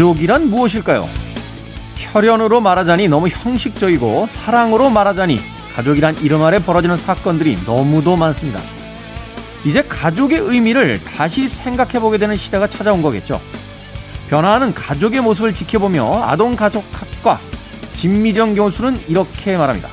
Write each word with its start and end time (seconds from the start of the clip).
가족이란 0.00 0.48
무엇일까요? 0.48 1.06
혈연으로 1.96 2.62
말하자니 2.62 3.08
너무 3.08 3.28
형식적이고 3.28 4.28
사랑으로 4.30 4.88
말하자니 4.88 5.38
가족이란 5.74 6.16
이름 6.22 6.42
아래 6.42 6.58
벌어지는 6.58 6.96
사건들이 6.96 7.58
너무도 7.66 8.16
많습니다. 8.16 8.60
이제 9.66 9.82
가족의 9.82 10.38
의미를 10.38 11.04
다시 11.04 11.50
생각해보게 11.50 12.16
되는 12.16 12.34
시대가 12.34 12.66
찾아온 12.66 13.02
거겠죠. 13.02 13.42
변화하는 14.30 14.72
가족의 14.72 15.20
모습을 15.20 15.52
지켜보며 15.52 16.22
아동가족학과 16.24 17.38
진미정 17.92 18.54
교수는 18.54 18.98
이렇게 19.06 19.58
말합니다. 19.58 19.90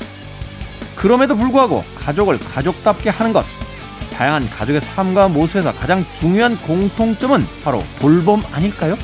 그럼에도 0.96 1.35
불구하고 1.35 1.84
가족을 1.99 2.40
가족답게 2.40 3.10
하는 3.10 3.34
것, 3.34 3.44
다양한 4.13 4.49
가족의 4.49 4.80
삶과 4.80 5.27
모습에서 5.27 5.74
가장 5.74 6.05
중요한 6.18 6.55
공통점은 6.60 7.46
바로 7.66 7.84
돌봄 7.99 8.41
아닐까요? 8.54 8.96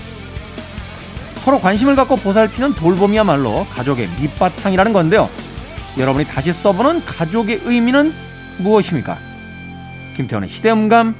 서로 1.43 1.59
관심을 1.59 1.97
갖고 1.97 2.15
보살피는 2.15 2.73
돌봄이야말로 2.73 3.65
가족의 3.65 4.07
밑바탕이라는 4.21 4.93
건데요. 4.93 5.29
여러분이 5.99 6.25
다시 6.25 6.53
써보는 6.53 7.01
가족의 7.01 7.63
의미는 7.65 8.13
무엇입니까? 8.59 9.17
김태원의 10.15 10.47
시대음감 10.47 11.15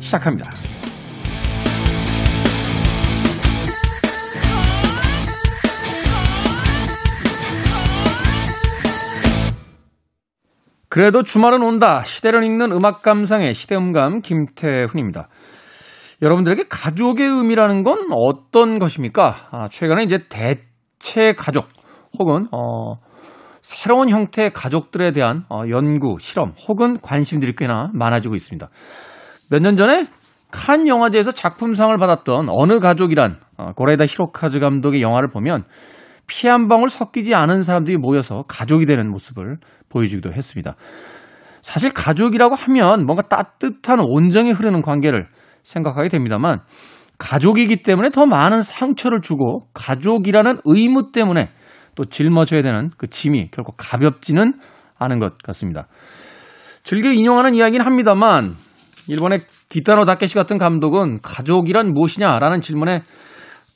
시작합니다. 0.00 0.50
그래도 10.88 11.22
주말은 11.22 11.62
온다. 11.62 12.02
시대를 12.04 12.42
읽는 12.42 12.72
음악 12.72 13.02
감상의 13.02 13.54
시대음감 13.54 14.22
김태훈입니다. 14.22 15.28
여러분들에게 16.22 16.64
가족의 16.68 17.26
의미라는 17.26 17.82
건 17.82 18.08
어떤 18.12 18.78
것입니까? 18.78 19.34
아, 19.50 19.68
최근에 19.70 20.02
이제 20.02 20.18
대체 20.28 21.32
가족 21.32 21.66
혹은 22.18 22.46
어, 22.52 22.96
새로운 23.62 24.10
형태의 24.10 24.52
가족들에 24.52 25.12
대한 25.12 25.44
어, 25.48 25.62
연구, 25.70 26.16
실험 26.20 26.52
혹은 26.68 26.98
관심들이 27.00 27.54
꽤나 27.56 27.90
많아지고 27.94 28.34
있습니다. 28.34 28.68
몇 29.50 29.62
년 29.62 29.76
전에 29.76 30.06
칸 30.50 30.88
영화제에서 30.88 31.30
작품상을 31.30 31.96
받았던 31.96 32.48
어느 32.50 32.80
가족이란 32.80 33.38
어, 33.56 33.72
고레다 33.74 34.04
히로카즈 34.06 34.58
감독의 34.58 35.00
영화를 35.02 35.28
보면 35.28 35.64
피 36.26 36.46
한 36.48 36.68
방울 36.68 36.88
섞이지 36.88 37.34
않은 37.34 37.64
사람들이 37.64 37.96
모여서 37.96 38.44
가족이 38.46 38.86
되는 38.86 39.10
모습을 39.10 39.58
보여주기도 39.88 40.32
했습니다. 40.32 40.76
사실 41.60 41.90
가족이라고 41.90 42.54
하면 42.54 43.04
뭔가 43.04 43.22
따뜻한 43.26 43.98
온정이 44.00 44.52
흐르는 44.52 44.82
관계를 44.82 45.26
생각하게 45.62 46.08
됩니다만 46.08 46.60
가족이기 47.18 47.82
때문에 47.82 48.10
더 48.10 48.26
많은 48.26 48.62
상처를 48.62 49.20
주고 49.20 49.68
가족이라는 49.74 50.60
의무 50.64 51.12
때문에 51.12 51.50
또 51.94 52.06
짊어져야 52.06 52.62
되는 52.62 52.90
그 52.96 53.06
짐이 53.06 53.50
결코 53.50 53.72
가볍지는 53.76 54.54
않은 54.98 55.18
것 55.18 55.36
같습니다. 55.38 55.86
즐겨 56.82 57.10
인용하는 57.10 57.54
이야기는 57.54 57.84
합니다만 57.84 58.54
일본의 59.06 59.42
기타노 59.68 60.04
다케시 60.04 60.34
같은 60.34 60.56
감독은 60.56 61.20
가족이란 61.20 61.92
무엇이냐라는 61.92 62.60
질문에 62.60 63.02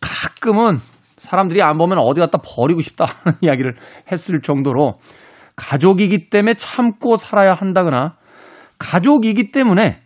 가끔은 0.00 0.78
사람들이 1.18 1.62
안 1.62 1.78
보면 1.78 1.98
어디 1.98 2.20
갖다 2.20 2.38
버리고 2.38 2.80
싶다 2.80 3.04
하는 3.04 3.38
이야기를 3.42 3.76
했을 4.10 4.40
정도로 4.40 4.98
가족이기 5.56 6.30
때문에 6.30 6.54
참고 6.54 7.16
살아야 7.16 7.54
한다거나 7.54 8.16
가족이기 8.78 9.50
때문에 9.50 10.03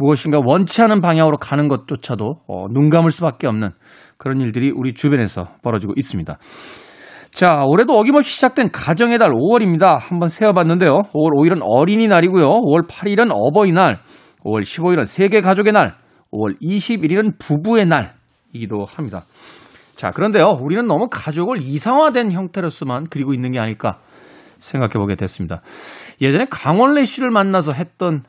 무엇인가 0.00 0.40
원치 0.42 0.80
않은 0.82 1.02
방향으로 1.02 1.36
가는 1.36 1.68
것조차도 1.68 2.40
어, 2.48 2.66
눈 2.70 2.88
감을 2.88 3.10
수밖에 3.10 3.46
없는 3.46 3.70
그런 4.16 4.40
일들이 4.40 4.72
우리 4.74 4.94
주변에서 4.94 5.48
벌어지고 5.62 5.92
있습니다. 5.96 6.38
자, 7.30 7.62
올해도 7.64 7.92
어김없이 7.92 8.32
시작된 8.32 8.70
가정의 8.72 9.18
달 9.18 9.30
5월입니다. 9.30 9.98
한번 10.00 10.28
세어봤는데요. 10.28 11.02
5월 11.12 11.30
5일은 11.36 11.60
어린이날이고요. 11.62 12.48
5월 12.48 12.88
8일은 12.88 13.30
어버이날, 13.30 14.00
5월 14.44 14.62
15일은 14.62 15.06
세계 15.06 15.40
가족의 15.40 15.72
날, 15.72 15.96
5월 16.32 16.60
21일은 16.60 17.38
부부의 17.38 17.86
날이기도 17.86 18.84
합니다. 18.84 19.20
자, 19.96 20.10
그런데요. 20.10 20.58
우리는 20.60 20.86
너무 20.86 21.08
가족을 21.10 21.62
이상화된 21.62 22.32
형태로서만 22.32 23.08
그리고 23.10 23.34
있는 23.34 23.52
게 23.52 23.60
아닐까 23.60 23.98
생각해 24.58 24.94
보게 24.94 25.14
됐습니다. 25.14 25.60
예전에 26.20 26.46
강원래 26.50 27.04
씨를 27.04 27.30
만나서 27.30 27.72
했던 27.72 28.24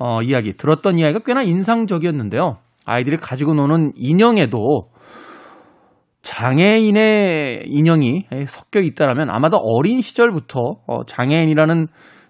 어, 0.00 0.22
이야기, 0.22 0.54
들었던 0.56 0.98
이야기가 0.98 1.20
꽤나 1.24 1.42
인상적이었는데요. 1.42 2.56
아이들이 2.86 3.18
가지고 3.18 3.54
노는 3.54 3.92
인형에도 3.94 4.88
장애인의 6.22 7.64
인형이 7.66 8.26
섞여 8.46 8.80
있다라면 8.80 9.30
아마도 9.30 9.58
어린 9.58 10.00
시절부터 10.00 10.60
어, 10.86 11.04
장애인이라는 11.04 11.86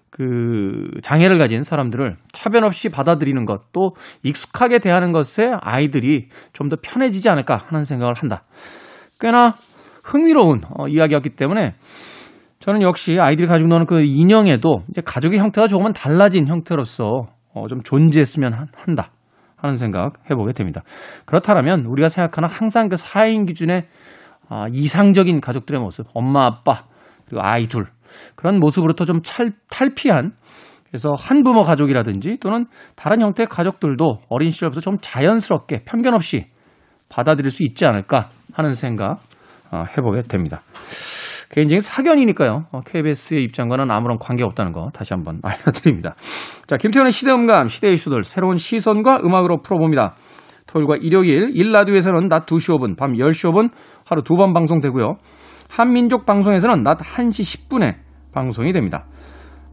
그 0.09 0.89
장애를 1.01 1.37
가진 1.37 1.63
사람들을 1.63 2.17
차별 2.33 2.65
없이 2.65 2.89
받아들이는 2.89 3.45
것, 3.45 3.71
또 3.71 3.95
익숙하게 4.23 4.79
대하는 4.79 5.13
것에 5.13 5.51
아이들이 5.61 6.27
좀 6.51 6.67
더 6.67 6.75
편해지지 6.81 7.29
않을까 7.29 7.55
하는 7.67 7.85
생각을 7.85 8.13
한다. 8.15 8.43
꽤나 9.21 9.55
흥미로운 10.03 10.61
어, 10.77 10.87
이야기였기 10.89 11.29
때문에 11.31 11.75
저는 12.59 12.81
역시 12.81 13.17
아이들이 13.19 13.47
가지고 13.47 13.69
노는 13.69 13.85
그 13.85 14.01
인형에도 14.01 14.83
이제 14.89 15.01
가족의 15.03 15.39
형태가 15.39 15.67
조금은 15.67 15.93
달라진 15.93 16.47
형태로서 16.47 17.27
어, 17.53 17.67
좀 17.67 17.81
존재했으면 17.83 18.67
한다. 18.75 19.11
하는 19.61 19.77
생각 19.77 20.13
해보게 20.29 20.53
됩니다. 20.53 20.81
그렇다면 21.25 21.85
우리가 21.85 22.09
생각하는 22.09 22.49
항상 22.49 22.89
그 22.89 22.95
4인 22.95 23.45
기준의 23.47 23.87
아, 24.49 24.65
이상적인 24.71 25.39
가족들의 25.39 25.79
모습, 25.79 26.07
엄마, 26.13 26.45
아빠, 26.45 26.85
그리고 27.25 27.41
아이 27.43 27.67
둘, 27.67 27.85
그런 28.35 28.59
모습으로부터 28.59 29.05
좀 29.05 29.21
찰, 29.23 29.53
탈피한 29.69 30.33
그래서 30.89 31.13
한부모 31.17 31.61
가족이라든지 31.61 32.37
또는 32.41 32.65
다른 32.97 33.21
형태의 33.21 33.47
가족들도 33.47 34.23
어린 34.27 34.51
시절부터 34.51 34.81
좀 34.81 34.97
자연스럽게 34.99 35.83
편견 35.85 36.13
없이 36.13 36.47
받아들일 37.07 37.49
수 37.49 37.63
있지 37.63 37.85
않을까 37.85 38.29
하는 38.53 38.73
생각 38.73 39.19
어, 39.71 39.85
해보게 39.97 40.23
됩니다. 40.23 40.61
개인적인 41.51 41.81
사견이니까요. 41.81 42.65
KBS의 42.85 43.43
입장과는 43.43 43.91
아무런 43.91 44.17
관계 44.17 44.43
없다는 44.43 44.71
거 44.71 44.89
다시 44.93 45.13
한번 45.13 45.41
알려드립니다. 45.43 46.15
자, 46.65 46.77
김태현의 46.77 47.11
시대음감, 47.11 47.67
시대 47.67 47.91
이슈들 47.91 48.23
새로운 48.23 48.57
시선과 48.57 49.19
음악으로 49.23 49.61
풀어봅니다. 49.61 50.15
토요일과 50.67 50.95
일요일, 51.01 51.51
일라디오에서는 51.53 52.29
낮 52.29 52.45
2시 52.45 52.77
5분, 52.77 52.97
밤 52.97 53.13
10시 53.13 53.51
5분 53.51 53.69
하루 54.05 54.23
두 54.23 54.35
번 54.37 54.53
방송되고요. 54.53 55.15
한민족 55.69 56.25
방송에서는 56.25 56.83
낮 56.83 56.97
1시 56.99 57.67
10분에 57.69 57.95
방송이 58.33 58.71
됩니다. 58.71 59.05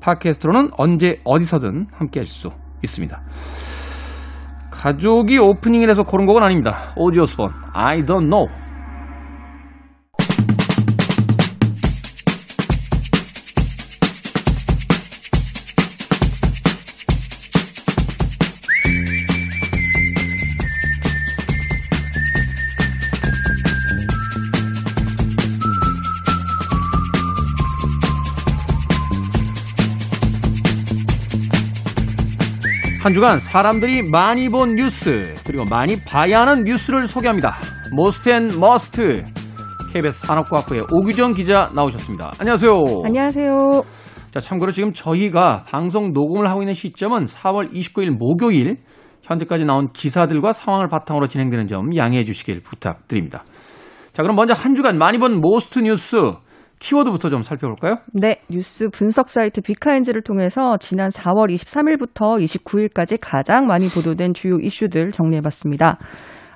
팟캐스트로는 0.00 0.71
언제 0.77 1.21
어디서든 1.25 1.87
함께 1.93 2.21
하실 2.21 2.33
수 2.33 2.50
있습니다. 2.83 3.21
가족이 4.71 5.39
오프닝이라서 5.39 6.05
고른 6.05 6.27
곡은 6.27 6.43
아닙니다. 6.43 6.93
오디오스본 6.97 7.50
I 7.72 8.03
don't 8.03 8.28
know. 8.28 8.47
한 33.09 33.15
주간 33.15 33.39
사람들이 33.39 34.03
많이 34.10 34.51
본 34.51 34.75
뉴스 34.75 35.34
그리고 35.47 35.65
많이 35.65 35.99
봐야 35.99 36.43
하는 36.43 36.65
뉴스를 36.65 37.07
소개합니다. 37.07 37.57
Most 37.97 38.28
and 38.28 38.48
Must 38.60 39.25
KBS 39.95 40.27
산업과학부의 40.27 40.83
오규정 40.93 41.33
기자 41.33 41.71
나오셨습니다. 41.75 42.33
안녕하세요. 42.39 42.75
안녕하세요. 43.07 43.51
자, 44.31 44.41
참고로 44.41 44.72
지금 44.72 44.93
저희가 44.93 45.65
방송 45.66 46.13
녹음을 46.13 46.51
하고 46.51 46.60
있는 46.60 46.75
시점은 46.75 47.25
4월 47.25 47.72
29일 47.72 48.10
목요일 48.10 48.77
현재까지 49.22 49.65
나온 49.65 49.91
기사들과 49.95 50.53
상황을 50.53 50.89
바탕으로 50.89 51.28
진행되는 51.28 51.66
점 51.66 51.97
양해해 51.97 52.25
주시길 52.25 52.61
부탁드립니다. 52.61 53.43
자, 54.13 54.22
그럼 54.22 54.37
먼저 54.37 54.53
한 54.53 54.75
주간 54.75 54.99
많이 54.99 55.16
본 55.16 55.41
Most 55.41 55.78
뉴스 55.78 56.19
키워드부터 56.80 57.30
좀 57.30 57.42
살펴볼까요? 57.42 57.98
네, 58.13 58.41
뉴스 58.51 58.89
분석 58.89 59.28
사이트 59.28 59.60
비카인즈를 59.60 60.22
통해서 60.22 60.77
지난 60.78 61.10
4월 61.10 61.53
23일부터 61.53 62.42
29일까지 62.42 63.19
가장 63.21 63.66
많이 63.66 63.89
보도된 63.89 64.34
주요 64.34 64.59
이슈들 64.60 65.10
정리해봤습니다. 65.10 65.98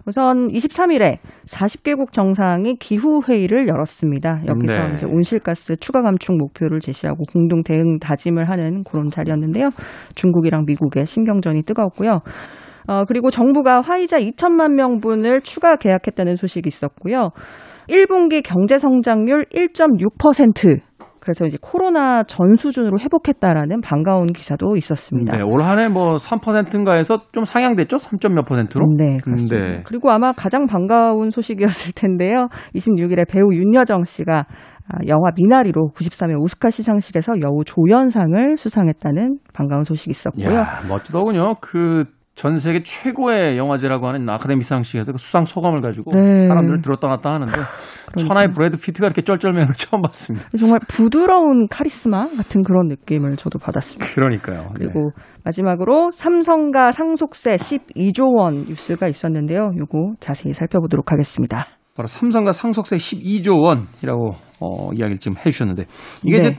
우선 0.05 0.49
23일에 0.49 1.19
40개국 1.47 2.13
정상이 2.13 2.75
기후 2.81 3.21
회의를 3.27 3.69
열었습니다. 3.69 4.43
여기서 4.49 4.75
네. 4.75 4.95
이제 4.95 5.07
온실가스 5.07 5.77
추가 5.77 6.03
감축 6.03 6.37
목표를 6.37 6.81
제시하고 6.81 7.23
공동 7.33 7.63
대응 7.63 7.99
다짐을 8.01 8.49
하는 8.51 8.83
그런 8.83 9.11
자리였는데요. 9.11 9.69
중국이랑 10.17 10.65
미국의 10.67 11.07
신경전이 11.07 11.63
뜨거웠고요. 11.63 12.21
어, 12.89 13.05
그리고 13.07 13.31
정부가 13.31 13.81
화이자 13.81 14.19
2천만 14.19 14.73
명분을 14.73 15.41
추가 15.43 15.77
계약했다는 15.77 16.35
소식이 16.35 16.67
있었고요. 16.67 17.31
1분기 17.93 18.43
경제 18.43 18.79
성장률 18.79 19.47
1.6%. 19.53 20.81
그래서 21.21 21.45
이제 21.45 21.57
코로나 21.63 22.25
전 22.25 22.55
수준으로 22.55 22.99
회복했다라는 22.99 23.81
반가운 23.81 24.33
기사도 24.33 24.77
있었습니다. 24.77 25.37
네, 25.37 25.43
올 25.45 25.63
한해 25.63 25.87
뭐 25.87 26.17
3%인가에서 26.17 27.19
좀 27.31 27.45
상향됐죠? 27.45 27.97
3점 27.97 28.33
몇 28.33 28.45
퍼센트로? 28.45 28.85
네, 28.99 29.19
그렇습니다. 29.23 29.57
네. 29.57 29.83
그리고 29.85 30.11
아마 30.11 30.33
가장 30.33 30.67
반가운 30.67 31.31
소식이었을 31.31 31.93
텐데요. 31.95 32.49
26일에 32.75 33.31
배우 33.31 33.55
윤여정 33.55 34.03
씨가 34.03 34.47
아, 34.89 34.99
영화 35.07 35.31
미나리로 35.37 35.93
93회 35.95 36.37
오스카 36.43 36.71
시상식에서 36.71 37.35
여우 37.41 37.63
조연상을 37.65 38.57
수상했다는 38.57 39.39
반가운 39.55 39.85
소식이 39.85 40.11
있었고요. 40.11 40.53
야, 40.57 40.81
멋지더군요. 40.89 41.55
그 41.61 42.07
전 42.35 42.57
세계 42.57 42.83
최고의 42.83 43.59
영화제라고 43.59 44.09
하는 44.09 44.29
아카데미 44.29 44.63
시상식에서 44.63 45.13
그 45.13 45.19
수상 45.19 45.45
소감을 45.45 45.81
가지고 45.81 46.13
네. 46.15 46.41
사람들을 46.41 46.81
들었다 46.81 47.09
놨다 47.09 47.31
하는데 47.31 47.53
천하의 48.17 48.53
브래드 48.53 48.79
피트가 48.79 49.07
이렇게 49.07 49.23
쩔쩔매는 49.23 49.67
걸 49.67 49.75
처음 49.77 50.01
봤습니다. 50.03 50.49
정말 50.59 50.81
부드러운 50.89 51.69
카리스마 51.69 52.27
같은 52.27 52.63
그런 52.63 52.89
느낌을 52.89 53.37
저도 53.37 53.59
받았습니다. 53.59 54.07
그러니까요. 54.15 54.63
네. 54.63 54.69
그리고 54.75 55.11
마지막으로 55.45 56.11
삼성과 56.13 56.93
상속세 56.93 57.57
12조 57.57 58.39
원 58.39 58.55
뉴스가 58.55 59.09
있었는데요. 59.09 59.73
요거 59.77 60.15
자세히 60.21 60.55
살펴보도록 60.55 61.13
하겠습니다. 61.13 61.67
바로 61.95 62.07
삼성과 62.07 62.53
상속세 62.53 62.97
12조 62.97 63.63
원이라고 63.63 64.35
어, 64.61 64.93
이야기를 64.95 65.19
지금 65.19 65.37
해주셨는데 65.37 65.85
이게 66.25 66.41
네. 66.41 66.49
이제 66.49 66.59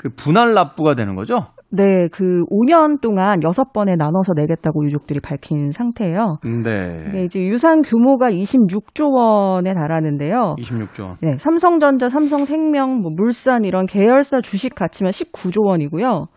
그 0.00 0.08
분할 0.08 0.54
납부가 0.54 0.94
되는 0.94 1.14
거죠? 1.14 1.40
네, 1.70 2.08
그 2.10 2.42
5년 2.50 3.02
동안 3.02 3.40
6번에 3.40 3.98
나눠서 3.98 4.32
내겠다고 4.34 4.82
유족들이 4.86 5.20
밝힌 5.22 5.72
상태예요. 5.72 6.38
네. 6.42 7.04
이게 7.08 7.24
이제 7.24 7.40
유산 7.40 7.82
규모가 7.82 8.30
26조 8.30 9.12
원에 9.12 9.74
달하는데요. 9.74 10.56
26조 10.58 11.02
원. 11.04 11.16
네, 11.20 11.36
삼성전자, 11.36 12.08
삼성생명, 12.08 13.00
뭐 13.02 13.12
물산 13.14 13.64
이런 13.64 13.84
계열사 13.84 14.40
주식 14.40 14.74
가치만 14.74 15.10
19조 15.10 15.66
원이고요. 15.66 16.28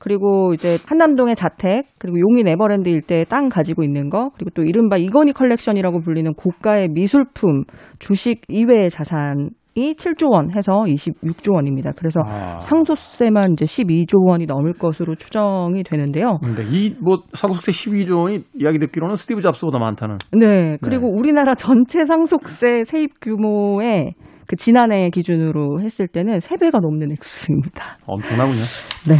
그리고 0.00 0.52
이제 0.52 0.78
한남동의 0.84 1.36
자택, 1.36 1.84
그리고 2.00 2.18
용인 2.18 2.48
에버랜드 2.48 2.88
일대에 2.88 3.22
땅 3.22 3.48
가지고 3.48 3.84
있는 3.84 4.10
거, 4.10 4.30
그리고 4.34 4.50
또 4.52 4.64
이른바 4.64 4.96
이건희 4.96 5.32
컬렉션이라고 5.32 6.00
불리는 6.00 6.34
고가의 6.34 6.88
미술품, 6.88 7.62
주식 8.00 8.42
이외의 8.48 8.90
자산이 8.90 9.94
7조 9.94 10.30
원 10.32 10.50
해서 10.54 10.72
26조 10.86 11.54
원입니다. 11.54 11.90
그래서 11.96 12.20
아. 12.26 12.58
상속세만 12.60 13.52
이제 13.52 13.64
12조 13.64 14.28
원이 14.28 14.46
넘을 14.46 14.74
것으로 14.74 15.14
추정이 15.14 15.82
되는데요. 15.82 16.38
근데 16.42 16.62
이 16.64 16.94
뭐 17.00 17.22
상속세 17.32 17.72
12조 17.72 18.20
원이 18.22 18.40
이야기 18.54 18.78
듣기로는 18.78 19.16
스티브 19.16 19.40
잡스보다 19.40 19.78
많다는. 19.78 20.18
네. 20.32 20.76
그리고 20.82 21.08
우리나라 21.08 21.54
전체 21.54 22.04
상속세 22.06 22.84
세입 22.84 23.20
규모의 23.20 24.14
그 24.46 24.56
지난해 24.56 25.08
기준으로 25.08 25.80
했을 25.80 26.06
때는 26.06 26.38
3배가 26.38 26.80
넘는 26.80 27.10
액수입니다. 27.12 27.96
엄청나군요. 28.06 28.60
네. 29.08 29.16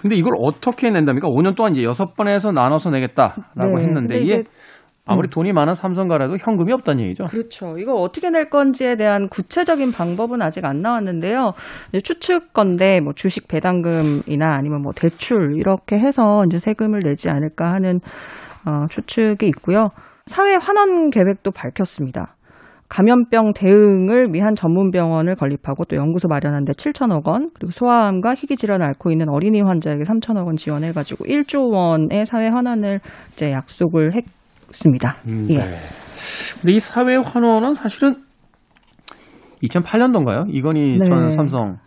근데 0.00 0.14
이걸 0.16 0.32
어떻게 0.40 0.90
낸답니까? 0.90 1.28
5년 1.28 1.56
동안 1.56 1.72
이제 1.72 1.82
6번에서 1.82 2.54
나눠서 2.54 2.90
내겠다라고 2.90 3.76
네, 3.76 3.82
했는데 3.82 4.18
이게 4.20 4.42
아무리 5.08 5.28
돈이 5.28 5.52
많은 5.52 5.74
삼성가라도 5.74 6.36
현금이 6.36 6.72
없다는 6.72 7.04
얘기죠. 7.04 7.24
그렇죠. 7.24 7.78
이걸 7.78 7.96
어떻게 7.96 8.30
낼 8.30 8.50
건지에 8.50 8.96
대한 8.96 9.28
구체적인 9.28 9.92
방법은 9.92 10.42
아직 10.42 10.64
안 10.64 10.80
나왔는데요. 10.82 11.52
이제 11.90 12.00
추측 12.00 12.52
건데 12.52 13.00
뭐 13.00 13.12
주식 13.14 13.48
배당금이나 13.48 14.46
아니면 14.54 14.82
뭐 14.82 14.92
대출 14.94 15.56
이렇게 15.56 15.98
해서 15.98 16.44
이제 16.46 16.58
세금을 16.58 17.00
내지 17.04 17.30
않을까 17.30 17.72
하는 17.72 18.00
어, 18.66 18.86
추측이 18.90 19.46
있고요. 19.46 19.88
사회 20.26 20.56
환원 20.60 21.10
계획도 21.10 21.52
밝혔습니다. 21.52 22.34
감염병 22.88 23.52
대응을 23.54 24.32
위한 24.32 24.54
전문 24.54 24.90
병원을 24.90 25.36
건립하고 25.36 25.84
또 25.84 25.96
연구소 25.96 26.26
마련하는데 26.28 26.72
7천억 26.72 27.26
원, 27.26 27.50
그리고 27.54 27.70
소아암과 27.70 28.34
희귀 28.34 28.56
질환을 28.56 28.86
앓고 28.86 29.10
있는 29.10 29.28
어린이 29.28 29.60
환자에게 29.60 30.04
3천억 30.04 30.46
원 30.46 30.56
지원해 30.56 30.92
가지고 30.92 31.24
1조 31.24 31.70
원의 31.70 32.24
사회 32.24 32.48
환원을 32.48 33.00
이제 33.32 33.50
약속을 33.52 34.14
했 34.14 34.24
습니다. 34.72 35.16
음, 35.26 35.46
예. 35.50 35.58
네. 35.58 35.76
근데 36.60 36.72
이 36.72 36.80
사회 36.80 37.16
환원은 37.16 37.74
사실은 37.74 38.16
2008년도인가요? 39.62 40.46
이건희 40.48 40.98
네. 40.98 41.04
전 41.04 41.30
삼성 41.30 41.78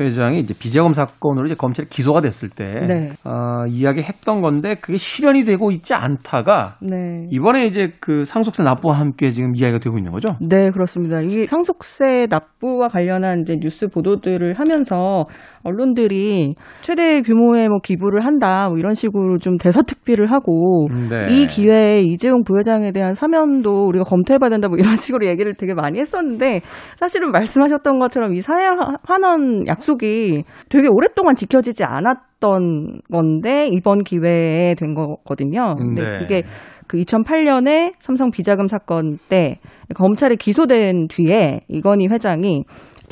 회장이 0.00 0.38
이제 0.40 0.54
비자금 0.58 0.92
사건으로 0.92 1.46
이제 1.46 1.54
검찰에 1.54 1.86
기소가 1.88 2.20
됐을 2.20 2.48
때 2.48 2.64
네. 2.64 3.10
어, 3.24 3.66
이야기했던 3.68 4.40
건데 4.40 4.74
그게 4.74 4.96
실현이 4.96 5.44
되고 5.44 5.70
있지 5.70 5.94
않다가 5.94 6.76
네. 6.80 7.26
이번에 7.30 7.66
이제 7.66 7.92
그 8.00 8.24
상속세 8.24 8.62
납부와 8.62 8.98
함께 8.98 9.30
지금 9.30 9.54
이야기가 9.54 9.78
되고 9.78 9.96
있는 9.96 10.12
거죠. 10.12 10.36
네, 10.40 10.70
그렇습니다. 10.70 11.20
이 11.20 11.46
상속세 11.46 12.26
납부와 12.28 12.88
관련한 12.88 13.42
이제 13.42 13.54
뉴스 13.60 13.86
보도들을 13.88 14.54
하면서 14.58 15.26
언론들이 15.62 16.54
최대 16.82 17.20
규모의 17.20 17.68
뭐 17.68 17.78
기부를 17.82 18.26
한다, 18.26 18.68
뭐 18.68 18.78
이런 18.78 18.94
식으로 18.94 19.38
좀 19.38 19.56
대서특필을 19.58 20.30
하고 20.30 20.88
네. 21.08 21.28
이 21.30 21.46
기회에 21.46 22.00
이재용 22.00 22.42
부회장에 22.44 22.92
대한 22.92 23.14
사면도 23.14 23.86
우리가 23.86 24.04
검토해봐야 24.04 24.50
된다, 24.50 24.68
뭐 24.68 24.76
이런 24.76 24.96
식으로 24.96 25.26
얘기를 25.26 25.54
되게 25.54 25.72
많이 25.74 25.98
했었는데 25.98 26.60
사실은 26.98 27.30
말씀하셨던 27.30 27.98
것처럼 27.98 28.34
이 28.34 28.40
사회 28.40 28.68
환원 29.04 29.66
약 29.66 29.80
속이 29.84 30.42
되게 30.68 30.88
오랫동안 30.88 31.36
지켜지지 31.36 31.84
않았던 31.84 33.00
건데 33.10 33.68
이번 33.70 34.02
기회에 34.02 34.74
된 34.74 34.94
거거든요. 34.94 35.76
근데 35.76 36.02
네. 36.02 36.18
이게 36.22 36.42
그 36.86 36.98
2008년에 36.98 37.94
삼성 37.98 38.30
비자금 38.30 38.66
사건 38.68 39.18
때 39.28 39.58
검찰에 39.94 40.36
기소된 40.36 41.08
뒤에 41.08 41.60
이건희 41.68 42.08
회장이 42.08 42.64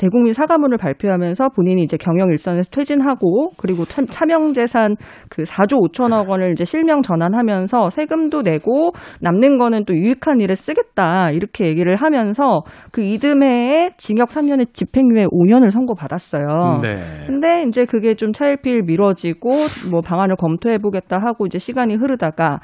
대국민 0.03 0.33
사과문을 0.33 0.77
발표하면서 0.77 1.49
본인이 1.55 1.81
이제 1.81 1.95
경영 1.95 2.27
일선에서 2.29 2.69
퇴진하고 2.71 3.51
그리고 3.55 3.85
참- 3.85 4.05
차명재산 4.05 4.95
그 5.29 5.43
4조 5.43 5.79
5천억 5.79 6.27
원을 6.27 6.51
이제 6.51 6.65
실명 6.65 7.01
전환하면서 7.01 7.89
세금도 7.89 8.41
내고 8.41 8.91
남는 9.21 9.57
거는 9.57 9.85
또 9.85 9.93
유익한 9.95 10.41
일에 10.41 10.55
쓰겠다 10.55 11.31
이렇게 11.31 11.67
얘기를 11.67 11.95
하면서 11.95 12.63
그 12.91 13.01
이듬해에 13.01 13.91
징역 13.97 14.27
3년에 14.27 14.73
집행유예 14.73 15.27
5년을 15.27 15.71
선고받았어요. 15.71 16.81
네. 16.81 16.95
근데 17.25 17.63
이제 17.69 17.85
그게 17.85 18.15
좀 18.15 18.33
차일피일 18.33 18.81
미뤄지고 18.83 19.51
뭐 19.89 20.01
방안을 20.01 20.35
검토해 20.35 20.79
보겠다 20.79 21.17
하고 21.17 21.45
이제 21.45 21.59
시간이 21.59 21.95
흐르다가 21.95 22.59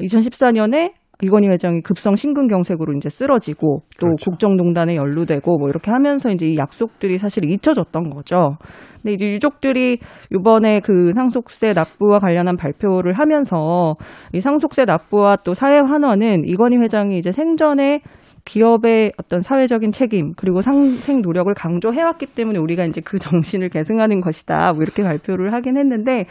2014년에 0.00 0.90
이건희 1.22 1.48
회장이 1.48 1.82
급성 1.82 2.16
심근경색으로 2.16 2.94
이제 2.94 3.08
쓰러지고 3.08 3.82
또 4.00 4.06
그렇죠. 4.06 4.30
국정농단에 4.30 4.96
연루되고 4.96 5.58
뭐 5.58 5.68
이렇게 5.68 5.90
하면서 5.90 6.30
이제 6.30 6.46
이 6.46 6.56
약속들이 6.56 7.18
사실 7.18 7.50
잊혀졌던 7.50 8.10
거죠. 8.10 8.56
근데 9.02 9.14
이제 9.14 9.30
유족들이 9.30 9.98
이번에 10.32 10.80
그 10.80 11.12
상속세 11.14 11.72
납부와 11.74 12.18
관련한 12.18 12.56
발표를 12.56 13.14
하면서 13.14 13.96
이 14.32 14.40
상속세 14.40 14.84
납부와 14.84 15.36
또 15.44 15.54
사회 15.54 15.78
환원은 15.78 16.44
이건희 16.46 16.76
회장이 16.78 17.18
이제 17.18 17.32
생전에 17.32 18.00
기업의 18.44 19.12
어떤 19.18 19.40
사회적인 19.40 19.92
책임 19.92 20.32
그리고 20.36 20.60
상생 20.60 21.20
노력을 21.20 21.52
강조해왔기 21.54 22.26
때문에 22.34 22.58
우리가 22.58 22.84
이제 22.84 23.00
그 23.00 23.18
정신을 23.18 23.68
계승하는 23.68 24.20
것이다. 24.20 24.72
뭐 24.72 24.82
이렇게 24.82 25.02
발표를 25.02 25.52
하긴 25.52 25.76
했는데 25.76 26.24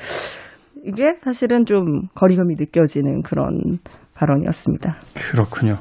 이게 0.83 1.13
사실은 1.21 1.65
좀 1.65 2.03
거리감이 2.15 2.55
느껴지는 2.57 3.21
그런 3.21 3.79
발언이었습니다. 4.19 4.97
그렇군요. 5.15 5.77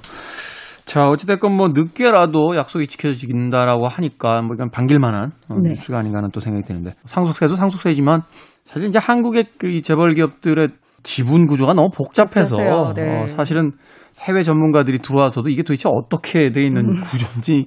자, 0.84 1.08
어찌됐건 1.10 1.54
뭐 1.54 1.68
늦게라도 1.74 2.56
약속이 2.56 2.86
지켜진다라고 2.86 3.88
하니까 3.88 4.40
뭐 4.40 4.54
이건 4.54 4.70
반길만한 4.70 5.32
어, 5.48 5.58
네. 5.62 5.70
뉴스가 5.70 5.98
아닌가 5.98 6.18
하는 6.18 6.30
또 6.32 6.40
생각이 6.40 6.66
드는데 6.66 6.94
상속세도 7.04 7.56
상속세지만 7.56 8.22
사실 8.64 8.88
이제 8.88 8.98
한국의 8.98 9.48
그이 9.58 9.82
재벌 9.82 10.14
기업들의 10.14 10.68
지분 11.02 11.46
구조가 11.46 11.74
너무 11.74 11.90
복잡해서 11.94 12.56
복잡해요. 12.56 12.92
네. 12.96 13.22
어, 13.22 13.26
사실은 13.26 13.72
해외 14.20 14.42
전문가들이 14.42 14.98
들어와서도 14.98 15.48
이게 15.50 15.62
도대체 15.62 15.88
어떻게 15.92 16.50
돼 16.50 16.64
있는 16.64 16.86
음. 16.88 17.00
구조인지 17.02 17.66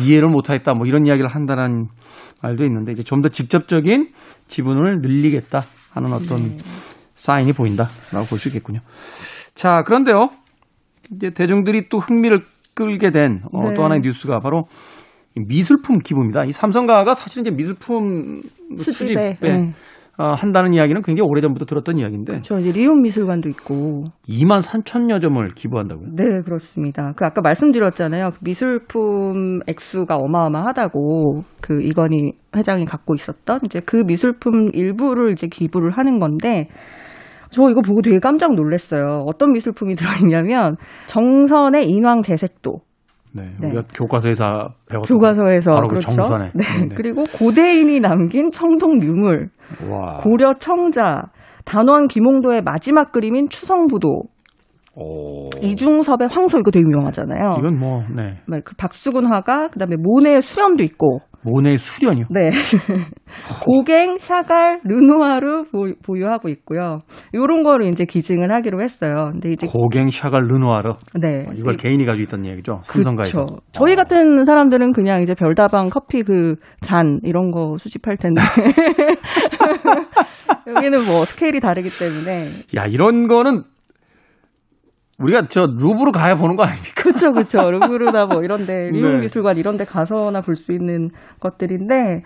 이해를 0.00 0.28
못하겠다 0.28 0.74
뭐 0.74 0.86
이런 0.86 1.06
이야기를 1.06 1.28
한다는 1.28 1.88
말도 2.42 2.64
있는데 2.64 2.92
이제 2.92 3.02
좀 3.02 3.20
더 3.22 3.30
직접적인 3.30 4.08
지분을 4.46 5.00
늘리겠다 5.00 5.62
하는 5.92 6.12
어떤 6.12 6.50
네. 6.50 6.56
사인이 7.14 7.52
보인다라고 7.52 8.26
볼 8.28 8.38
수 8.38 8.48
있겠군요. 8.48 8.80
자, 9.58 9.82
그런데요. 9.82 10.28
이제 11.12 11.30
대중들이 11.30 11.88
또 11.88 11.98
흥미를 11.98 12.42
끌게 12.76 13.10
된 13.10 13.40
어, 13.52 13.70
네. 13.70 13.74
또 13.74 13.82
하나의 13.82 14.02
뉴스가 14.02 14.38
바로 14.38 14.68
이 15.36 15.40
미술품 15.48 15.98
기부입니다. 15.98 16.44
이 16.44 16.52
삼성가가 16.52 17.14
사실은 17.14 17.44
이제 17.44 17.50
미술품 17.50 18.40
수집에, 18.76 19.34
수집에 19.34 19.36
네. 19.40 19.72
어, 20.16 20.32
한다는 20.36 20.74
이야기는 20.74 21.02
굉장히 21.02 21.28
오래전부터 21.28 21.64
들었던 21.64 21.98
이야기인데 21.98 22.42
저 22.42 22.60
이제 22.60 22.70
리움 22.70 23.02
미술관도 23.02 23.48
있고 23.48 24.04
2만 24.28 24.60
3천여 24.62 25.20
점을 25.20 25.44
기부한다고요. 25.48 26.10
네, 26.14 26.40
그렇습니다. 26.44 27.12
그 27.16 27.24
아까 27.24 27.40
말씀드렸잖아요. 27.40 28.30
그 28.30 28.38
미술품 28.44 29.58
액수가 29.66 30.14
어마어마하다고 30.14 31.42
그 31.60 31.82
이건희 31.82 32.34
회장이 32.56 32.84
갖고 32.84 33.16
있었던 33.16 33.58
이제 33.64 33.80
그 33.84 33.96
미술품 33.96 34.70
일부를 34.72 35.32
이제 35.32 35.48
기부를 35.48 35.98
하는 35.98 36.20
건데 36.20 36.68
저 37.50 37.68
이거 37.70 37.80
보고 37.80 38.02
되게 38.02 38.18
깜짝 38.18 38.54
놀랐어요. 38.54 39.24
어떤 39.26 39.52
미술품이 39.52 39.94
들어있냐면 39.94 40.76
정선의 41.06 41.88
인왕 41.88 42.22
재색도. 42.22 42.80
네, 43.34 43.42
네. 43.60 43.66
우리가 43.68 43.82
교과서에서 43.94 44.74
배웠던 44.90 45.16
교과서에서 45.16 45.72
바로 45.72 45.88
그렇죠. 45.88 46.08
그 46.08 46.14
정선에. 46.14 46.52
네. 46.54 46.64
네. 46.88 46.94
그리고 46.94 47.24
고대인이 47.24 48.00
남긴 48.00 48.50
청동 48.50 49.00
유물, 49.02 49.50
와. 49.90 50.18
고려 50.22 50.54
청자, 50.58 51.24
단원 51.64 52.08
김홍도의 52.08 52.62
마지막 52.62 53.12
그림인 53.12 53.48
추성부도. 53.48 54.22
오. 55.00 55.50
이중섭의 55.62 56.28
황소 56.28 56.58
이거 56.58 56.70
되게 56.72 56.82
유명하잖아요. 56.82 57.56
이건 57.58 57.78
뭐, 57.78 58.02
네. 58.16 58.40
네, 58.48 58.60
그 58.64 58.74
박수근 58.76 59.26
화가 59.26 59.68
그다음에 59.68 59.94
모네의 59.96 60.42
수련도 60.42 60.82
있고. 60.82 61.20
모네의 61.42 61.78
수련이요? 61.78 62.26
네. 62.30 62.50
고갱, 63.64 64.16
샤갈, 64.18 64.80
르누아르 64.84 65.64
보유하고 66.04 66.48
있고요. 66.48 67.00
요런 67.34 67.62
거를 67.62 67.86
이제 67.92 68.04
기증을 68.04 68.52
하기로 68.52 68.82
했어요. 68.82 69.30
근데 69.32 69.52
이제 69.52 69.66
고갱, 69.66 70.10
샤갈, 70.10 70.42
르누아르. 70.48 70.92
네. 71.20 71.46
어, 71.48 71.52
이걸 71.54 71.76
개인이 71.76 72.04
가지고 72.04 72.22
있던 72.24 72.46
얘기죠. 72.46 72.80
삼성가에서. 72.82 73.42
그쵸. 73.44 73.56
저희 73.72 73.94
같은 73.96 74.44
사람들은 74.44 74.92
그냥 74.92 75.22
이제 75.22 75.34
별다방 75.34 75.90
커피 75.90 76.22
그 76.22 76.56
잔 76.80 77.20
이런 77.24 77.50
거 77.50 77.76
수집할 77.78 78.16
텐데. 78.16 78.40
여기는 80.66 80.98
뭐 81.06 81.24
스케일이 81.24 81.60
다르기 81.60 81.88
때문에. 81.90 82.48
야, 82.76 82.84
이런 82.88 83.28
거는 83.28 83.62
우리가 85.18 85.48
저 85.48 85.66
루브르 85.66 86.12
가야 86.12 86.36
보는 86.36 86.56
거 86.56 86.62
아닙니까? 86.64 86.92
그렇죠, 87.02 87.32
그렇죠. 87.32 87.58
루브르나 87.70 88.26
뭐 88.26 88.42
이런데 88.42 88.90
리움 88.90 89.16
네. 89.16 89.20
미술관 89.22 89.56
이런데 89.56 89.84
가서나 89.84 90.40
볼 90.40 90.54
수 90.56 90.72
있는 90.72 91.08
것들인데, 91.40 92.22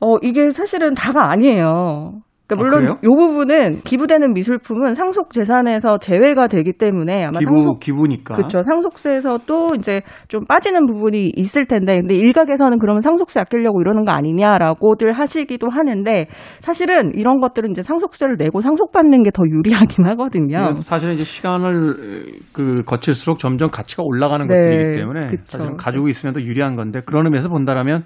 어 0.00 0.16
이게 0.22 0.50
사실은 0.50 0.94
다가 0.94 1.30
아니에요. 1.30 2.20
그러니까 2.48 2.78
물론 2.78 2.92
아, 2.92 2.98
이 3.02 3.06
부분은 3.06 3.80
기부되는 3.84 4.34
미술품은 4.34 4.94
상속 4.94 5.32
재산에서 5.32 5.98
제외가 5.98 6.46
되기 6.48 6.72
때문에 6.72 7.24
아마 7.24 7.38
기부 7.38 7.54
상속, 7.54 7.80
기부니까 7.80 8.34
그렇죠 8.34 8.62
상속세에서도 8.62 9.74
이제 9.76 10.02
좀 10.28 10.44
빠지는 10.46 10.86
부분이 10.86 11.32
있을 11.36 11.66
텐데 11.66 12.00
근데 12.00 12.14
일각에서는 12.14 12.78
그러면 12.78 13.00
상속세 13.00 13.40
아끼려고 13.40 13.80
이러는 13.80 14.04
거 14.04 14.10
아니냐라고들 14.12 15.12
하시기도 15.12 15.68
하는데 15.70 16.26
사실은 16.60 17.12
이런 17.14 17.40
것들은 17.40 17.70
이제 17.70 17.82
상속세를 17.82 18.36
내고 18.38 18.60
상속받는 18.60 19.22
게 19.22 19.28
더 19.38 19.44
유리하긴 19.46 20.04
하거든요. 20.06 20.74
사실은 20.76 21.14
이제 21.14 21.22
시간을 21.22 22.24
그 22.52 22.82
거칠수록 22.84 23.38
점점 23.38 23.70
가치가 23.70 24.02
올라가는 24.04 24.46
네, 24.46 24.54
것들이기 24.54 24.98
때문에 24.98 25.26
그쵸. 25.28 25.42
사실은 25.46 25.76
가지고 25.76 26.08
있으면 26.08 26.34
더 26.34 26.40
유리한 26.40 26.74
건데 26.74 27.00
그런 27.06 27.26
의미에서 27.26 27.48
본다라면 27.48 28.04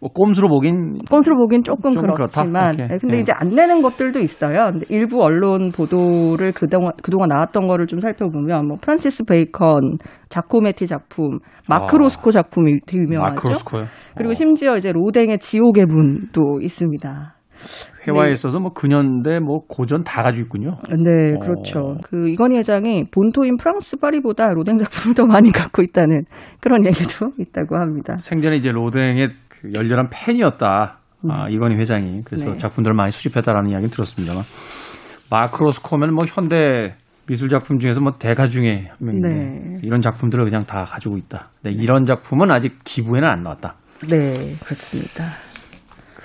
뭐 0.00 0.10
꼼수로 0.12 0.48
보긴 0.48 0.98
꼼수로 1.10 1.36
보긴 1.36 1.62
조금, 1.62 1.90
그렇지만 1.90 2.76
네, 2.76 2.86
근데 3.00 3.16
네. 3.16 3.20
이제 3.20 3.32
안 3.34 3.48
내는 3.48 3.82
것들도 3.82 4.20
있어요. 4.20 4.70
일부 4.90 5.22
언론 5.22 5.72
보도를 5.72 6.52
그동안 6.52 6.92
그동안 7.02 7.28
나왔던 7.30 7.66
거를 7.66 7.86
좀 7.86 7.98
살펴보면 7.98 8.68
뭐 8.68 8.76
프란시스 8.80 9.24
베이컨, 9.24 9.98
자코메티 10.28 10.86
작품, 10.86 11.40
마크 11.68 11.93
로스코 11.93 12.28
아, 12.28 12.32
작품이 12.32 12.80
되게 12.86 13.02
유명하죠. 13.02 13.34
마크 13.34 13.51
로스코요. 13.51 13.84
그리고 14.16 14.30
어. 14.30 14.34
심지어 14.34 14.76
이제 14.76 14.92
로댕의 14.92 15.40
지옥의 15.40 15.86
문도 15.86 16.60
있습니다. 16.62 17.34
회화에 18.06 18.26
네. 18.26 18.32
있어서 18.32 18.60
뭐 18.60 18.72
근현대 18.72 19.40
뭐 19.40 19.60
고전 19.68 20.04
다 20.04 20.22
가지고 20.22 20.46
있군요. 20.46 20.76
네, 21.04 21.34
어. 21.34 21.38
그렇죠. 21.40 21.96
그 22.04 22.28
이건희 22.28 22.56
회장이 22.58 23.06
본토인 23.10 23.56
프랑스 23.56 23.96
파리보다 23.96 24.52
로댕 24.54 24.78
작품을 24.78 25.14
더 25.14 25.26
많이 25.26 25.50
갖고 25.50 25.82
있다는 25.82 26.22
그런 26.60 26.86
얘기도 26.86 27.32
있다고 27.38 27.76
합니다. 27.76 28.16
생전에 28.18 28.56
이제 28.56 28.70
로댕의 28.70 29.28
그 29.47 29.47
열렬한 29.74 30.08
팬이었다. 30.10 30.98
네. 31.22 31.34
아, 31.34 31.48
이건희 31.48 31.76
회장이 31.76 32.22
그래서 32.24 32.52
네. 32.52 32.58
작품들을 32.58 32.94
많이 32.94 33.10
수집했다라는 33.10 33.70
이야기를 33.70 33.90
들었습니다만 33.90 34.42
마크로스코면 35.30 36.14
뭐 36.14 36.24
현대 36.26 36.94
미술 37.26 37.48
작품 37.48 37.78
중에서 37.78 38.00
뭐 38.00 38.12
대가 38.18 38.48
중에 38.48 38.90
네. 39.00 39.78
이런 39.82 40.00
작품들을 40.00 40.44
그냥 40.44 40.64
다 40.64 40.84
가지고 40.84 41.18
있다. 41.18 41.50
네, 41.62 41.72
이런 41.72 42.04
작품은 42.04 42.50
아직 42.50 42.78
기부에는 42.84 43.28
안 43.28 43.42
나왔다. 43.42 43.74
네, 44.08 44.54
그렇습니다. 44.64 45.24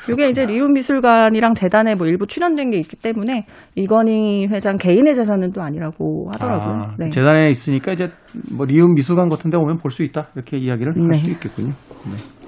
이게 0.10 0.30
이제 0.30 0.46
리움 0.46 0.74
미술관이랑 0.74 1.54
재단에 1.54 1.96
뭐 1.96 2.08
일부 2.08 2.28
출연된 2.28 2.72
게 2.72 2.78
있기 2.78 2.98
때문에 2.98 3.46
이건희 3.76 4.48
회장 4.48 4.78
개인의 4.78 5.16
재산은 5.16 5.54
또 5.54 5.62
아니라고 5.62 6.30
하더라고요. 6.34 6.74
아, 6.74 6.96
네. 7.00 7.10
재단에 7.10 7.50
있으니까 7.50 7.94
이제 7.94 8.10
뭐 8.56 8.66
리움 8.66 8.94
미술관 8.96 9.30
같은 9.30 9.50
데 9.50 9.58
오면 9.58 9.78
볼 9.78 9.92
수 9.92 10.04
있다 10.04 10.28
이렇게 10.36 10.58
이야기를 10.58 10.94
네. 10.94 11.02
할수 11.10 11.32
있겠군요. 11.32 11.70
네. 11.70 12.43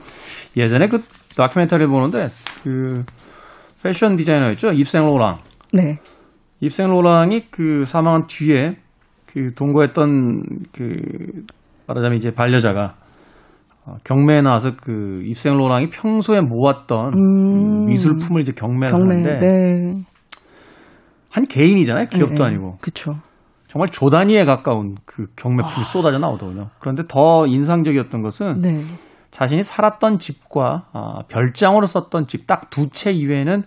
예전에 0.57 0.87
그 0.87 0.99
다큐멘터리 1.37 1.85
보는데 1.87 2.27
그 2.63 3.03
패션 3.83 4.15
디자이너였죠 4.15 4.69
입생 4.69 5.03
로랑. 5.05 5.37
네. 5.73 5.97
입생 6.61 6.89
로랑이 6.89 7.47
그 7.51 7.85
사망한 7.85 8.27
뒤에 8.27 8.77
그 9.27 9.53
동거했던 9.53 10.43
그 10.73 10.95
말하자면 11.87 12.17
이제 12.17 12.31
반려자가 12.31 12.95
어, 13.85 13.95
경매에 14.03 14.41
나와서 14.41 14.71
그 14.81 15.21
입생 15.23 15.57
로랑이 15.57 15.89
평소에 15.89 16.41
모았던 16.41 17.13
음. 17.13 17.85
그 17.85 17.89
미술품을 17.91 18.41
이제 18.41 18.51
경매를 18.53 18.91
경매, 18.91 19.15
하는데 19.15 19.39
네. 19.39 20.03
한 21.31 21.45
개인이잖아요 21.45 22.07
기업도 22.07 22.35
네, 22.35 22.43
아니고 22.45 22.77
그렇죠. 22.81 23.15
정말 23.67 23.89
조 23.89 24.09
단위에 24.09 24.45
가까운 24.45 24.95
그 25.05 25.27
경매품이 25.35 25.81
아. 25.81 25.83
쏟아져 25.83 26.17
나오더군요. 26.17 26.69
그런데 26.79 27.03
더 27.07 27.45
인상적이었던 27.45 28.21
것은 28.21 28.61
네. 28.61 28.79
자신이 29.35 29.63
살았던 29.63 30.17
집과 30.19 30.85
어, 30.93 31.19
별장으로 31.27 31.87
썼던 31.87 32.25
집 32.27 32.47
딱 32.47 32.69
두 32.69 32.87
채 32.89 33.11
이외에는 33.11 33.63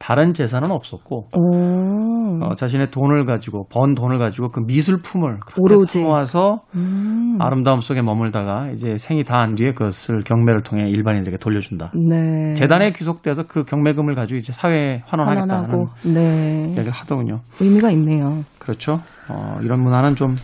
다른 0.00 0.32
재산은 0.34 0.72
없었고 0.72 1.28
어, 2.42 2.54
자신의 2.56 2.90
돈을 2.90 3.24
가지고 3.24 3.68
번 3.68 3.94
돈을 3.94 4.18
가지고 4.18 4.48
그 4.50 4.58
미술품을 4.66 5.38
그렇게 5.38 6.02
모아서 6.02 6.62
음. 6.74 7.38
아름다움 7.40 7.80
속에 7.80 8.02
머물다가 8.02 8.70
이제 8.72 8.96
생이 8.98 9.22
다한 9.22 9.54
뒤에 9.54 9.74
그것을 9.74 10.24
경매를 10.24 10.64
통해 10.64 10.88
일반인들에게 10.88 11.38
돌려준다. 11.38 11.92
네. 11.94 12.54
재단에 12.54 12.90
귀속돼서 12.90 13.44
그 13.44 13.62
경매금을 13.62 14.16
가지고 14.16 14.38
이제 14.38 14.52
사회에 14.52 15.02
환원하겠다는 15.06 15.86
네. 16.12 16.64
이야기를 16.74 16.90
하더군요. 16.90 17.42
의미가 17.60 17.92
있네요. 17.92 18.42
그렇죠. 18.58 18.94
어, 19.30 19.58
이런 19.62 19.80
문화는 19.84 20.16
좀 20.16 20.34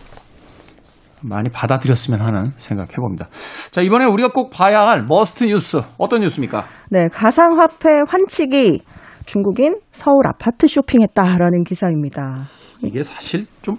많이 1.23 1.49
받아들였으면 1.51 2.21
하는 2.21 2.51
생각 2.57 2.93
해봅니다. 2.93 3.29
자, 3.71 3.81
이번에 3.81 4.05
우리가 4.05 4.29
꼭 4.29 4.51
봐야 4.51 4.83
할 4.83 5.05
Must 5.05 5.45
뉴스, 5.45 5.81
어떤 5.99 6.21
뉴스입니까? 6.21 6.65
네, 6.91 7.07
가상화폐 7.13 7.89
환치기 8.07 8.81
중국인 9.27 9.77
서울 9.93 10.27
아파트 10.27 10.67
쇼핑했다라는 10.67 11.65
기사입니다. 11.65 12.45
이게 12.83 13.03
사실 13.03 13.45
좀 13.63 13.77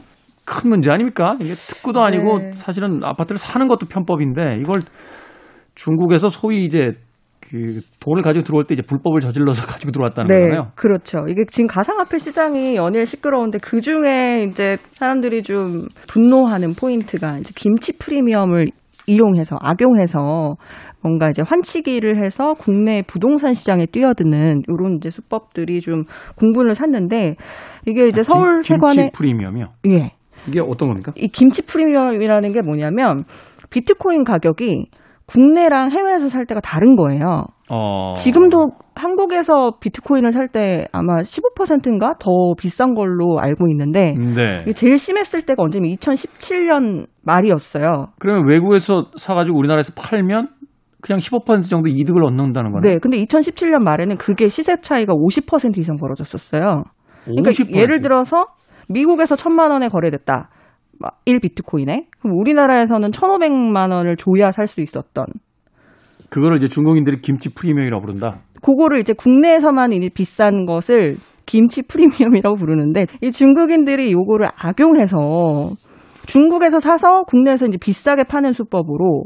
큰 0.50 0.72
문제 0.72 0.90
아닙니까? 0.90 1.36
이게 1.40 1.54
특구도 1.54 2.02
아니고 2.02 2.40
네. 2.40 2.52
사실은 2.54 3.02
아파트를 3.04 3.38
사는 3.38 3.68
것도 3.68 3.86
편법인데 3.88 4.58
이걸 4.60 4.80
중국에서 5.76 6.28
소위 6.28 6.66
이제 6.66 6.94
그 7.50 7.82
돈을 8.00 8.22
가지고 8.22 8.44
들어올 8.44 8.66
때 8.66 8.76
이제 8.76 8.84
불법을 8.84 9.22
저질러서 9.22 9.66
가지고 9.68 9.92
들어왔다는 9.92 10.28
네, 10.28 10.42
거잖아요. 10.42 10.72
그렇죠. 10.76 11.26
이게 11.28 11.44
지금 11.50 11.68
가상화폐 11.68 12.20
시장이 12.20 12.76
연일 12.76 13.06
시끄러운데 13.06 13.58
그 13.60 13.82
중에 13.82 14.46
이제 14.48 14.78
사람들이 14.96 15.44
좀 15.44 15.88
분노하는 16.08 16.74
포인트가 16.76 17.38
이제 17.40 17.52
김치 17.56 17.98
프리미엄을 17.98 18.68
이용해서 19.08 19.58
악용해서 19.60 20.56
뭔가 21.02 21.30
이제 21.30 21.42
환치기를 21.42 22.24
해서 22.24 22.54
국내 22.54 23.02
부동산 23.02 23.54
시장에 23.54 23.86
뛰어드는 23.86 24.64
이런 24.68 24.98
이제 24.98 25.10
수법들이 25.10 25.80
좀 25.82 26.04
공분을 26.36 26.76
샀는데 26.76 27.36
이게 27.88 28.08
이제 28.08 28.20
아, 28.20 28.24
서울 28.24 28.62
김, 28.62 28.76
세관의 28.76 28.96
김치 28.96 29.12
프리미엄이요. 29.18 29.66
예. 29.92 30.12
이게 30.48 30.60
어떤 30.60 30.90
겁니까? 30.90 31.12
이 31.16 31.28
김치 31.28 31.66
프리미엄이라는 31.66 32.52
게 32.52 32.62
뭐냐면 32.62 33.24
비트코인 33.70 34.24
가격이 34.24 34.90
국내랑 35.30 35.92
해외에서 35.92 36.28
살 36.28 36.46
때가 36.46 36.60
다른 36.62 36.96
거예요. 36.96 37.46
어... 37.72 38.14
지금도 38.16 38.72
한국에서 38.96 39.78
비트코인을 39.80 40.32
살 40.32 40.50
때 40.52 40.88
아마 40.92 41.20
15%인가 41.20 42.16
더 42.20 42.56
비싼 42.58 42.96
걸로 42.96 43.40
알고 43.40 43.68
있는데 43.70 44.16
네. 44.18 44.74
제일 44.74 44.98
심했을 44.98 45.44
때가 45.44 45.62
언제면 45.62 45.92
2017년 45.92 47.06
말이었어요. 47.22 48.08
그러면 48.18 48.48
외국에서 48.48 49.06
사가지고 49.16 49.58
우리나라에서 49.60 49.94
팔면 49.96 50.48
그냥 51.02 51.20
15% 51.20 51.70
정도 51.70 51.88
이득을 51.88 52.24
얻는다는 52.24 52.72
거네. 52.72 52.90
네, 52.90 52.98
근데 53.00 53.18
2017년 53.24 53.84
말에는 53.84 54.18
그게 54.18 54.50
시세 54.50 54.76
차이가 54.82 55.14
50% 55.14 55.78
이상 55.78 55.98
벌어졌었어요. 55.98 56.84
그러니까 57.26 57.52
50%? 57.52 57.76
예를 57.76 58.02
들어서 58.02 58.48
미국에서 58.90 59.36
천만 59.36 59.72
원에 59.72 59.88
거래됐다. 59.88 60.50
1 61.26 61.40
비트코인에 61.40 62.08
그럼 62.20 62.38
우리나라에서는 62.40 63.12
1,500만 63.12 63.92
원을 63.92 64.16
줘야 64.18 64.52
살 64.52 64.68
수 64.68 64.82
있었던 64.82 65.26
그거를 66.30 66.58
이제 66.58 66.68
중국인들이 66.68 67.22
김치 67.22 67.54
프리미엄이라고 67.54 68.02
부른다. 68.06 68.42
그거를 68.62 69.00
이제 69.00 69.14
국내에서만 69.14 69.92
비싼 70.14 70.66
것을 70.66 71.16
김치 71.46 71.82
프리미엄이라고 71.82 72.56
부르는데 72.56 73.08
이 73.22 73.32
중국인들이 73.32 74.12
요거를 74.12 74.48
악용해서 74.56 75.72
중국에서 76.28 76.80
사서 76.80 77.24
국내에서 77.24 77.66
이제 77.66 77.78
비싸게 77.80 78.26
파는 78.26 78.52
수법으로 78.52 79.24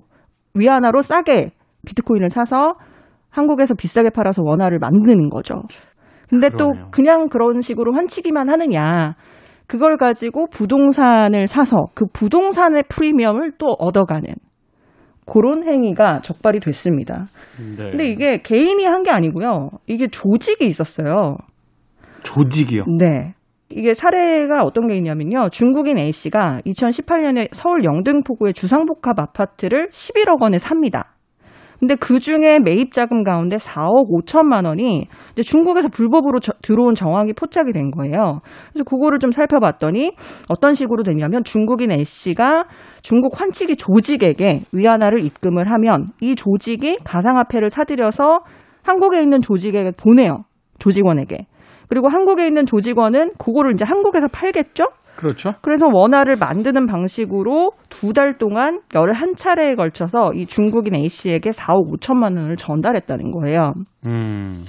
위안화로 0.53 1.01
싸게 1.01 1.51
비트코인을 1.85 2.29
사서 2.29 2.75
한국에서 3.29 3.73
비싸게 3.73 4.11
팔아서 4.11 4.41
원화를 4.45 4.79
만드는 4.79 5.29
거죠. 5.29 5.55
근데 6.29 6.47
그러네요. 6.49 6.85
또 6.85 6.89
그냥 6.91 7.27
그런 7.27 7.59
식으로 7.59 7.93
환치기만 7.93 8.49
하느냐. 8.49 9.15
그걸 9.67 9.97
가지고 9.97 10.47
부동산을 10.47 11.47
사서 11.47 11.87
그 11.95 12.05
부동산의 12.13 12.83
프리미엄을 12.89 13.53
또 13.57 13.75
얻어가는 13.79 14.27
그런 15.25 15.63
행위가 15.67 16.19
적발이 16.19 16.59
됐습니다. 16.59 17.27
네. 17.77 17.91
근데 17.91 18.03
이게 18.05 18.37
개인이 18.41 18.83
한 18.85 19.03
게 19.03 19.11
아니고요. 19.11 19.69
이게 19.87 20.07
조직이 20.07 20.65
있었어요. 20.65 21.37
조직이요? 22.23 22.83
네. 22.99 23.33
이게 23.69 23.93
사례가 23.93 24.61
어떤 24.63 24.87
게 24.87 24.95
있냐면요. 24.97 25.49
중국인 25.49 25.97
A씨가 25.97 26.61
2018년에 26.65 27.47
서울 27.53 27.83
영등포구의 27.83 28.53
주상복합 28.53 29.19
아파트를 29.19 29.89
11억 29.89 30.41
원에 30.41 30.57
삽니다. 30.57 31.12
근데 31.83 31.95
그 31.95 32.21
중에 32.21 32.59
매입 32.59 32.93
자금 32.93 33.25
가운데 33.25 33.57
4억 33.57 34.09
5천만 34.09 34.65
원이 34.65 35.05
이제 35.33 35.43
중국에서 35.43 35.89
불법으로 35.89 36.39
저, 36.39 36.53
들어온 36.61 36.95
정황이 36.95 37.33
포착이 37.33 37.73
된 37.73 37.91
거예요. 37.91 38.39
그래서 38.71 38.85
그거를 38.85 39.19
좀 39.19 39.31
살펴봤더니 39.31 40.13
어떤 40.47 40.75
식으로 40.75 41.03
되냐면 41.03 41.43
중국인 41.43 41.91
A씨가 41.91 42.67
중국 43.01 43.37
환치기 43.37 43.75
조직에게 43.75 44.61
위안화를 44.71 45.25
입금을 45.25 45.69
하면 45.73 46.05
이 46.21 46.35
조직이 46.35 46.99
가상화폐를 47.03 47.69
사들여서 47.69 48.45
한국에 48.83 49.21
있는 49.21 49.41
조직에게 49.41 49.91
보내요. 49.97 50.45
조직원에게. 50.79 51.47
그리고 51.89 52.07
한국에 52.07 52.47
있는 52.47 52.65
조직원은 52.65 53.31
그거를 53.37 53.73
이제 53.73 53.83
한국에서 53.83 54.27
팔겠죠? 54.31 54.85
그렇죠. 55.15 55.53
그래서 55.61 55.87
원화를 55.91 56.35
만드는 56.39 56.85
방식으로 56.87 57.71
두 57.89 58.13
달 58.13 58.37
동안 58.37 58.81
열한 58.93 59.35
차례에 59.35 59.75
걸쳐서 59.75 60.33
이 60.35 60.45
중국인 60.45 60.95
A 60.95 61.09
씨에게 61.09 61.49
4억 61.51 61.91
5천만 61.91 62.37
원을 62.37 62.55
전달했다는 62.57 63.31
거예요. 63.31 63.73
음. 64.05 64.63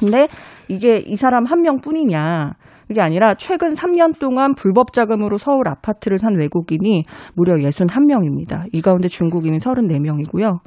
근데 0.00 0.28
이게 0.68 0.96
이 1.04 1.16
사람 1.16 1.44
한 1.44 1.62
명뿐이냐? 1.62 2.52
그게 2.88 3.00
아니라 3.00 3.34
최근 3.34 3.72
3년 3.74 4.18
동안 4.20 4.54
불법 4.54 4.92
자금으로 4.92 5.38
서울 5.38 5.68
아파트를 5.68 6.18
산 6.18 6.36
외국인이 6.38 7.04
무려 7.34 7.54
61명입니다. 7.54 8.66
이 8.72 8.80
가운데 8.80 9.08
중국인이 9.08 9.58
34명이고요. 9.58 10.60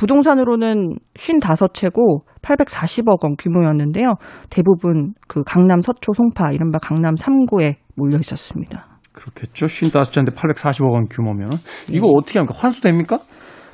부동산으로는 0.00 0.94
55채고 1.14 2.24
840억 2.40 3.22
원 3.22 3.36
규모였는데요. 3.38 4.14
대부분 4.48 5.12
그 5.28 5.42
강남 5.44 5.82
서초 5.82 6.14
송파 6.14 6.52
이른바 6.52 6.78
강남 6.78 7.16
3구에 7.16 7.74
몰려 7.96 8.16
있었습니다. 8.20 8.86
그렇겠죠. 9.12 9.66
55채인데 9.66 10.34
840억 10.34 10.90
원 10.90 11.04
규모면 11.10 11.50
이거 11.90 12.06
네. 12.06 12.12
어떻게 12.16 12.38
합니까? 12.38 12.58
환수됩니까? 12.58 13.18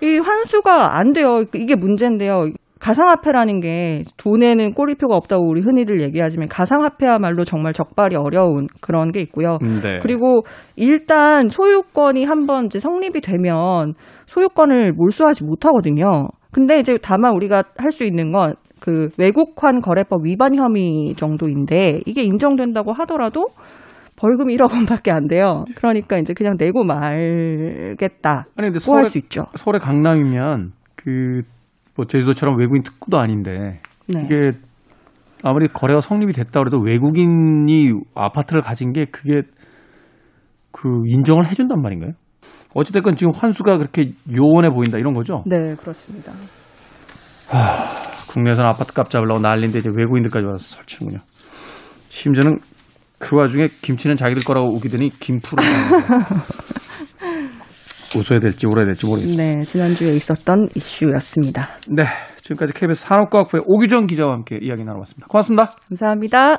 이 0.02 0.18
환수가 0.18 0.98
안 0.98 1.12
돼요. 1.12 1.44
이게 1.54 1.76
문제인데요. 1.76 2.46
가상화폐라는 2.86 3.60
게 3.60 4.02
돈에는 4.16 4.74
꼬리표가 4.74 5.16
없다고 5.16 5.48
우리 5.48 5.60
흔히들 5.60 6.00
얘기하지만 6.02 6.48
가상화폐야말로 6.48 7.44
정말 7.44 7.72
적발이 7.72 8.16
어려운 8.16 8.68
그런 8.80 9.12
게 9.12 9.20
있고요. 9.22 9.58
네. 9.60 9.98
그리고 10.02 10.42
일단 10.76 11.48
소유권이 11.48 12.24
한번 12.24 12.66
이제 12.66 12.78
성립이 12.78 13.20
되면 13.20 13.94
소유권을 14.26 14.92
몰수하지 14.92 15.44
못하거든요. 15.44 16.28
근데 16.52 16.78
이제 16.78 16.96
다만 17.02 17.34
우리가 17.34 17.64
할 17.76 17.90
수 17.90 18.04
있는 18.04 18.32
건 18.32 18.54
그 18.80 19.08
외국환 19.18 19.80
거래법 19.80 20.24
위반 20.24 20.54
혐의 20.54 21.14
정도인데 21.16 22.00
이게 22.06 22.22
인정된다고 22.22 22.92
하더라도 22.92 23.46
벌금 24.16 24.46
1억 24.46 24.72
원밖에 24.72 25.10
안 25.10 25.26
돼요. 25.28 25.64
그러니까 25.76 26.18
이제 26.18 26.32
그냥 26.34 26.56
내고 26.58 26.84
말겠다. 26.84 28.46
아니 28.56 28.68
근데 28.68 28.78
서울에, 28.78 29.04
수 29.04 29.18
있죠. 29.18 29.44
서울의 29.54 29.80
강남이면 29.80 30.72
그 30.94 31.42
뭐 31.96 32.04
제주도처럼 32.04 32.58
외국인 32.58 32.82
특구도 32.82 33.18
아닌데 33.18 33.80
네. 34.06 34.22
이게 34.24 34.52
아무리 35.42 35.68
거래가 35.68 36.00
성립이 36.00 36.32
됐다 36.32 36.60
그래도 36.60 36.78
외국인이 36.78 37.92
아파트를 38.14 38.62
가진 38.62 38.92
게 38.92 39.06
그게 39.06 39.42
그 40.72 41.02
인정을 41.06 41.46
해준단 41.46 41.80
말인가요? 41.80 42.12
어찌됐건 42.74 43.16
지금 43.16 43.32
환수가 43.34 43.78
그렇게 43.78 44.12
요원해 44.36 44.68
보인다 44.68 44.98
이런 44.98 45.14
거죠? 45.14 45.42
네, 45.46 45.74
그렇습니다. 45.76 46.32
하, 47.48 48.26
국내에서는 48.30 48.68
아파트 48.68 48.92
값 48.92 49.08
잡으려고 49.08 49.40
난리인데 49.40 49.78
이제 49.78 49.90
외국인들까지 49.94 50.44
와서 50.44 50.76
설치는군요. 50.76 51.22
심지어는 52.10 52.58
그 53.18 53.36
와중에 53.36 53.68
김치는 53.82 54.16
자기들 54.16 54.44
거라고 54.44 54.74
우기더니 54.74 55.10
김프로 55.18 55.62
웃어야 58.16 58.40
될지 58.40 58.66
울어야 58.66 58.86
될지 58.86 59.06
모르겠습니다. 59.06 59.44
네, 59.44 59.62
지난주에 59.62 60.14
있었던 60.16 60.68
이슈였습니다. 60.74 61.68
네, 61.88 62.04
지금까지 62.42 62.72
KBS 62.72 63.06
산업과학부의 63.06 63.64
오기정 63.66 64.06
기자와 64.06 64.32
함께 64.32 64.58
이야기 64.60 64.84
나눠봤습니다. 64.84 65.26
고맙습니다. 65.28 65.72
감사합니다. 65.88 66.56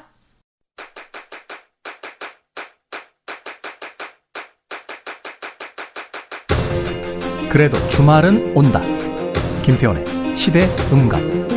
그래도 7.50 7.78
주말은 7.90 8.56
온다. 8.56 8.82
김태원의 9.64 10.06
시대 10.36 10.70
음감. 10.92 11.57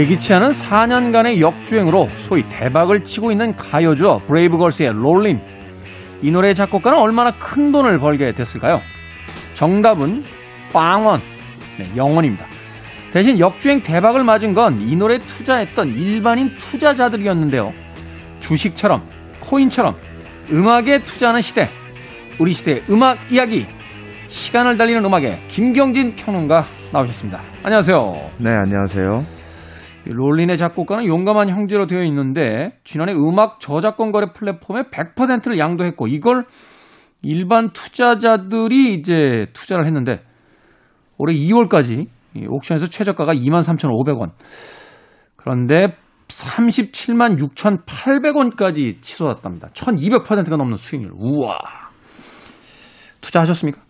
예기치 0.00 0.32
않은 0.32 0.48
4년간의 0.48 1.40
역주행으로 1.40 2.08
소위 2.16 2.48
대박을 2.48 3.04
치고 3.04 3.30
있는 3.32 3.54
가요죠. 3.54 4.22
브레이브걸스의 4.28 4.92
롤린. 4.94 5.40
이 6.22 6.30
노래의 6.30 6.54
작곡가는 6.54 6.98
얼마나 6.98 7.32
큰 7.32 7.70
돈을 7.70 7.98
벌게 7.98 8.32
됐을까요? 8.32 8.80
정답은 9.52 10.24
빵원. 10.72 11.20
네, 11.78 11.90
영원입니다. 11.96 12.46
대신 13.12 13.38
역주행 13.38 13.82
대박을 13.82 14.24
맞은 14.24 14.54
건 14.54 14.80
이 14.80 14.96
노래에 14.96 15.18
투자했던 15.18 15.90
일반인 15.90 16.54
투자자들이었는데요. 16.56 17.72
주식처럼, 18.40 19.02
코인처럼 19.40 19.96
음악에 20.50 21.02
투자하는 21.02 21.42
시대. 21.42 21.68
우리 22.38 22.54
시대의 22.54 22.84
음악 22.88 23.18
이야기. 23.30 23.66
시간을 24.28 24.78
달리는 24.78 25.04
음악의 25.04 25.40
김경진 25.48 26.14
평론가 26.16 26.64
나오셨습니다. 26.90 27.42
안녕하세요. 27.64 28.30
네, 28.38 28.50
안녕하세요. 28.50 29.39
롤린의 30.06 30.56
작곡가는 30.56 31.06
용감한 31.06 31.50
형제로 31.50 31.86
되어 31.86 32.02
있는데 32.04 32.78
지난해 32.84 33.12
음악 33.12 33.60
저작권 33.60 34.12
거래 34.12 34.28
플랫폼에 34.32 34.84
100%를 34.84 35.58
양도했고 35.58 36.06
이걸 36.06 36.46
일반 37.22 37.70
투자자들이 37.70 38.94
이제 38.94 39.46
투자를 39.52 39.86
했는데 39.86 40.22
올해 41.18 41.34
2월까지 41.34 42.06
옥션에서 42.48 42.86
최저가가 42.86 43.34
23,500원. 43.34 44.30
그런데 45.36 45.96
37만 46.28 47.38
6,800원까지 47.38 49.02
치솟았답니다. 49.02 49.68
1,200%가 49.68 50.56
넘는 50.56 50.76
수익률. 50.76 51.12
우와. 51.14 51.58
투자하셨습니까? 53.20 53.80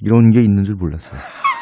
이런 0.00 0.30
게 0.30 0.40
있는 0.42 0.64
줄 0.64 0.76
몰랐어요. 0.76 1.18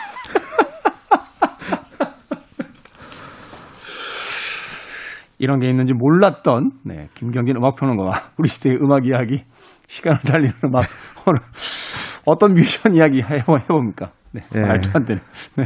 이런 5.43 5.61
게 5.61 5.69
있는지 5.69 5.93
몰랐던 5.93 6.71
네, 6.85 7.09
김경진 7.15 7.57
음악평론가와 7.57 8.13
우리 8.39 8.49
시대의 8.49 8.79
음악 8.81 9.07
이야기 9.07 9.45
시간을 9.89 10.21
달리는 10.21 10.53
음악 10.65 10.85
오늘 11.27 11.41
어떤 12.27 12.55
뮤지션 12.55 12.95
이야기 12.95 13.23
해봅니까? 13.23 14.13
네, 14.33 14.41
네. 14.53 14.61
말도 14.63 14.91
안 14.95 15.05
되네. 15.05 15.21
네. 15.57 15.65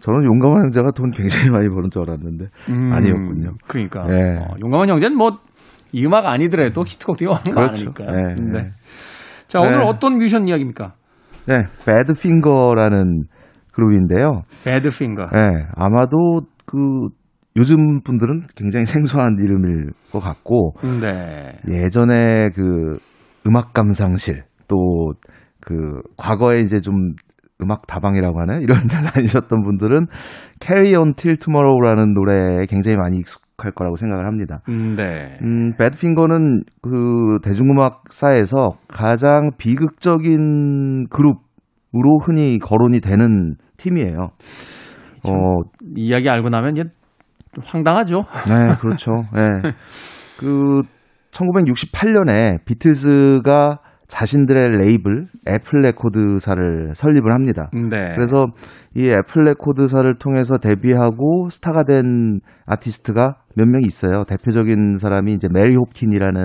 저는 0.00 0.24
용감한 0.24 0.64
형제가 0.66 0.92
돈 0.92 1.10
굉장히 1.10 1.50
많이 1.50 1.68
버는 1.68 1.90
줄 1.90 2.02
알았는데 2.02 2.46
음, 2.70 2.92
아니었군요. 2.92 3.54
그러니까 3.66 4.06
네. 4.06 4.38
어, 4.38 4.54
용감한 4.62 4.88
형제는 4.88 5.16
뭐 5.16 5.46
이 5.92 6.04
음악 6.04 6.26
아니더라도 6.26 6.82
히트곡 6.82 7.16
되게 7.16 7.30
그렇죠. 7.50 7.86
많으니까. 7.86 8.04
네, 8.04 8.34
네. 8.34 8.68
자 9.46 9.60
오늘 9.60 9.78
네. 9.78 9.84
어떤 9.86 10.18
뮤지션 10.18 10.48
이야기입니까? 10.48 10.94
네, 11.46 11.62
배드핑거라는 11.86 13.22
그룹인데요. 13.72 14.42
배드핑거. 14.64 15.26
네, 15.32 15.66
아마도 15.74 16.40
그 16.66 16.78
요즘 17.56 18.02
분들은 18.02 18.48
굉장히 18.54 18.86
생소한 18.86 19.36
이름일 19.40 19.92
것 20.12 20.20
같고 20.20 20.74
네. 21.00 21.58
예전에 21.68 22.50
그 22.54 22.98
음악 23.46 23.72
감상실 23.72 24.44
또 24.68 24.76
그 25.66 26.00
과거에 26.16 26.60
이제 26.60 26.80
좀 26.80 27.08
음악 27.60 27.86
다방이라고 27.88 28.40
하나요? 28.40 28.60
이런 28.60 28.78
데 28.86 28.96
다니셨던 29.02 29.62
분들은 29.62 30.02
Carry 30.60 30.94
On 30.94 31.12
Till 31.14 31.36
Tomorrow라는 31.38 32.14
노래에 32.14 32.66
굉장히 32.68 32.96
많이 32.96 33.18
익숙할 33.18 33.72
거라고 33.72 33.96
생각을 33.96 34.26
합니다. 34.26 34.60
음, 34.68 34.94
네. 34.94 35.38
음, 35.42 35.72
배드핑거는 35.76 36.62
그 36.82 37.38
대중음악사에서 37.42 38.68
가장 38.86 39.50
비극적인 39.58 41.08
그룹으로 41.08 42.20
흔히 42.24 42.58
거론이 42.58 43.00
되는 43.00 43.56
팀이에요. 43.76 44.28
어, 45.28 45.60
이야기 45.96 46.28
알고 46.28 46.50
나면 46.50 46.76
이제 47.56 47.66
황당하죠. 47.66 48.22
네, 48.48 48.76
그렇죠. 48.80 49.12
네. 49.34 49.72
그 50.38 50.82
1968년에 51.30 52.64
비틀즈가 52.64 53.78
자신들의 54.08 54.68
레이블 54.68 55.24
애플 55.48 55.80
레코드사를 55.80 56.94
설립을 56.94 57.32
합니다. 57.32 57.70
네. 57.72 58.10
그래서 58.14 58.46
이 58.94 59.08
애플 59.10 59.42
레코드사를 59.44 60.14
통해서 60.18 60.58
데뷔하고 60.58 61.48
스타가 61.48 61.82
된 61.82 62.38
아티스트가 62.66 63.36
몇 63.56 63.66
명 63.68 63.80
있어요. 63.84 64.24
대표적인 64.24 64.96
사람이 64.98 65.32
이제 65.34 65.48
메리 65.50 65.74
홉킨이라는 65.74 66.44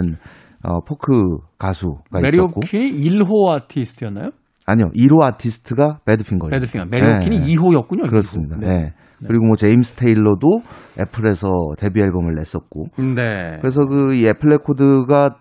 어, 0.63 0.80
포크 0.82 1.12
가수가 1.60 2.19
메리 2.21 2.30
있었고. 2.30 2.62
메리 2.62 2.84
홉킨이 2.88 3.10
1호 3.10 3.54
아티스트였나요? 3.54 4.30
아니요. 4.65 4.88
1호 4.95 5.24
아티스트가 5.24 6.00
배드핑거예요. 6.06 6.52
배드핑거. 6.52 6.86
메리 6.89 7.08
네. 7.08 7.13
홉킨이 7.13 7.56
2호였군요. 7.56 8.10
그렇습니다. 8.10 8.56
2호. 8.58 8.60
네. 8.62 8.93
네. 9.21 9.27
그리고 9.27 9.45
뭐 9.45 9.55
제임스 9.55 9.95
테일러도 9.95 10.62
애플에서 10.99 11.47
데뷔 11.77 12.01
앨범을 12.01 12.36
냈었고. 12.36 12.86
네. 13.15 13.57
그래서 13.62 13.81
그 13.81 14.13
이 14.13 14.25
애플 14.27 14.49
레코드가 14.49 15.36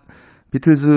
비틀즈 0.51 0.87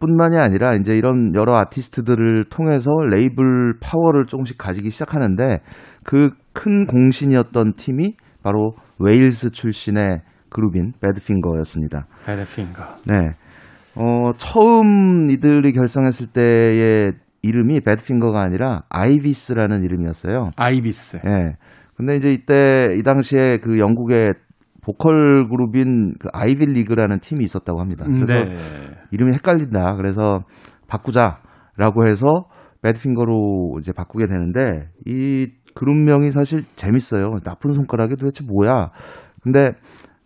뿐만이 0.00 0.36
아니라 0.36 0.74
이제 0.74 0.96
이런 0.96 1.34
여러 1.34 1.56
아티스트들을 1.56 2.46
통해서 2.50 2.90
레이블 3.10 3.78
파워를 3.80 4.26
조금씩 4.26 4.58
가지기 4.58 4.90
시작하는데 4.90 5.60
그 6.04 6.30
큰 6.56 6.86
공신이었던 6.86 7.74
팀이 7.76 8.14
바로 8.42 8.72
웨일스 8.98 9.50
출신의 9.50 10.22
그룹인 10.48 10.92
배드핑거였습니다. 11.02 12.06
배드핑거. 12.24 12.82
네. 13.06 13.34
어, 13.94 14.32
처음 14.38 15.28
이들이 15.28 15.72
결성했을 15.74 16.28
때의 16.28 17.12
이름이 17.46 17.80
배드핑거가 17.80 18.40
아니라 18.40 18.82
아이비스라는 18.88 19.84
이름이었어요. 19.84 20.50
아이비스. 20.56 21.20
예. 21.24 21.28
네. 21.28 21.52
근데 21.96 22.16
이제 22.16 22.32
이때 22.32 22.88
이 22.98 23.02
당시에 23.02 23.58
그 23.58 23.78
영국의 23.78 24.34
보컬 24.82 25.48
그룹인 25.48 26.14
그 26.18 26.28
아이빌 26.32 26.70
리그라는 26.70 27.20
팀이 27.20 27.44
있었다고 27.44 27.80
합니다. 27.80 28.04
그래서 28.06 28.48
네. 28.48 28.56
이름이 29.10 29.34
헷갈린다. 29.34 29.94
그래서 29.96 30.44
바꾸자라고 30.88 32.06
해서 32.06 32.26
배드핑거로 32.82 33.78
이제 33.80 33.92
바꾸게 33.92 34.26
되는데 34.26 34.88
이 35.06 35.48
그룹명이 35.74 36.30
사실 36.30 36.62
재밌어요. 36.76 37.38
나쁜 37.44 37.72
손가락이 37.72 38.16
도대체 38.16 38.44
뭐야? 38.46 38.90
근데 39.42 39.72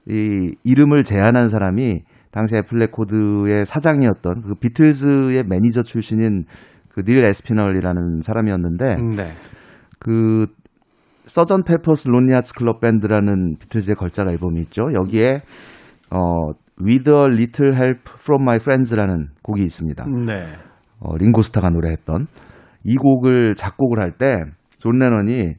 이 0.07 0.55
이름을 0.65 1.05
제안한 1.05 1.49
사람이 1.49 2.03
당시 2.31 2.55
애플 2.57 2.79
레코드의 2.79 3.65
사장이었던 3.65 4.43
그 4.43 4.55
비틀즈의 4.55 5.45
매니저 5.49 5.83
출신인 5.83 6.45
그 6.93 7.03
닐 7.03 7.25
에스피널이라는 7.25 8.21
사람이었는데 8.23 8.85
네. 9.17 9.33
그 9.99 10.47
Sgt. 11.27 11.65
Pepper's 11.65 12.09
Lonely 12.09 12.32
Hearts 12.32 12.55
Club 12.55 12.81
Band라는 12.81 13.57
비틀즈의 13.61 13.95
걸작 13.97 14.29
앨범이 14.29 14.61
있죠. 14.63 14.85
여기에 14.93 15.43
어 16.11 16.53
With 16.83 17.11
a 17.11 17.25
Little 17.27 17.75
Help 17.75 18.01
from 18.21 18.43
My 18.43 18.57
Friends라는 18.57 19.29
곡이 19.43 19.63
있습니다. 19.63 20.05
네. 20.27 20.47
어, 20.99 21.17
링고스타가 21.17 21.69
노래했던 21.71 22.27
이 22.85 22.97
곡을 22.97 23.55
작곡을 23.55 24.01
할 24.01 24.13
때 24.19 24.35
존 24.79 24.99
레넌이 24.99 25.55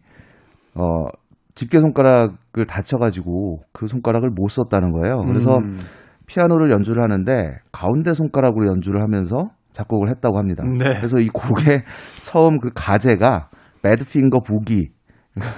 어 0.76 1.06
집게 1.54 1.80
손가락을 1.80 2.66
다쳐가지고 2.68 3.60
그 3.72 3.88
손가락을 3.88 4.32
못 4.32 4.48
썼다는 4.50 4.92
거예요. 4.92 5.22
그래서 5.28 5.58
음. 5.58 5.78
피아노를 6.26 6.72
연주를 6.72 7.04
하는데 7.04 7.58
가운데 7.72 8.14
손가락으로 8.14 8.68
연주를 8.68 9.02
하면서 9.02 9.50
작곡을 9.72 10.10
했다고 10.10 10.38
합니다. 10.38 10.64
네. 10.66 10.98
그래서 10.98 11.18
이 11.18 11.28
곡의 11.30 11.84
처음 12.24 12.60
그 12.60 12.70
가제가 12.74 13.50
Bad 13.82 14.42
Finger 14.42 14.90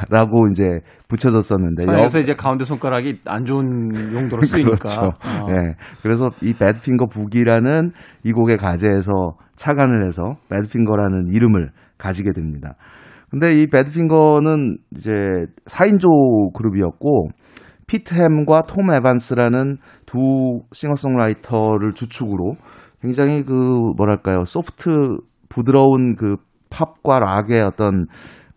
Boogie라고 0.10 0.48
이제 0.52 0.64
붙여졌었는데 1.08 1.84
서에서 1.84 2.20
이제 2.20 2.36
가운데 2.36 2.64
손가락이 2.64 3.22
안 3.26 3.44
좋은 3.44 4.14
용도로 4.14 4.44
쓰이니까. 4.44 4.76
그렇죠. 4.78 5.02
어. 5.02 5.52
네. 5.52 5.76
그래서 6.04 6.30
이 6.44 6.54
Bad 6.54 6.72
Finger 6.72 7.08
Boogie라는 7.08 7.92
이 8.24 8.32
곡의 8.32 8.58
가제에서 8.58 9.12
착안을 9.56 10.06
해서 10.06 10.36
배드핑거라는 10.50 11.30
이름을 11.30 11.72
가지게 11.98 12.34
됩니다. 12.34 12.76
근데 13.32 13.60
이 13.60 13.68
배드핑거는 13.68 14.78
이제 14.96 15.12
4인조 15.66 16.54
그룹이었고 16.54 17.30
피트햄과 17.88 18.62
톰 18.68 18.94
에반스라는 18.94 19.78
두 20.06 20.62
싱어송라이터를 20.72 21.94
주축으로 21.94 22.56
굉장히 23.04 23.44
그 23.44 23.54
뭐랄까요 23.98 24.46
소프트 24.46 24.90
부드러운 25.50 26.16
그 26.16 26.38
팝과 26.70 27.20
락의 27.20 27.62
어떤 27.62 28.08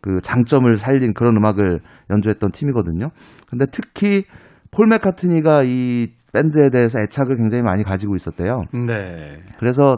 그 0.00 0.20
장점을 0.22 0.72
살린 0.76 1.12
그런 1.14 1.37
음악을 1.37 1.80
연주했던 2.11 2.52
팀이거든요. 2.52 3.09
근데 3.48 3.66
특히 3.70 4.22
폴 4.70 4.87
맥카트니가 4.88 5.64
이 5.64 6.06
밴드에 6.32 6.70
대해서 6.70 7.00
애착을 7.00 7.37
굉장히 7.37 7.62
많이 7.62 7.82
가지고 7.82 8.14
있었대요. 8.14 8.62
네. 8.72 9.35
그래서 9.59 9.96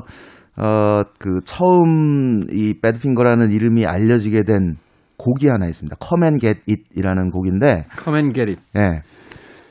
어 0.56 1.02
그 1.18 1.40
처음 1.44 2.40
이 2.52 2.74
배드핑거라는 2.80 3.52
이름이 3.52 3.86
알려지게 3.86 4.42
된 4.44 4.76
곡이 5.16 5.48
하나 5.48 5.66
있습니다. 5.66 5.96
Come 6.02 6.26
and 6.26 6.40
Get 6.40 6.60
It이라는 6.68 7.30
곡인데 7.30 7.84
Come 8.02 8.18
and 8.18 8.34
Get 8.34 8.50
It. 8.50 8.62
네. 8.74 9.02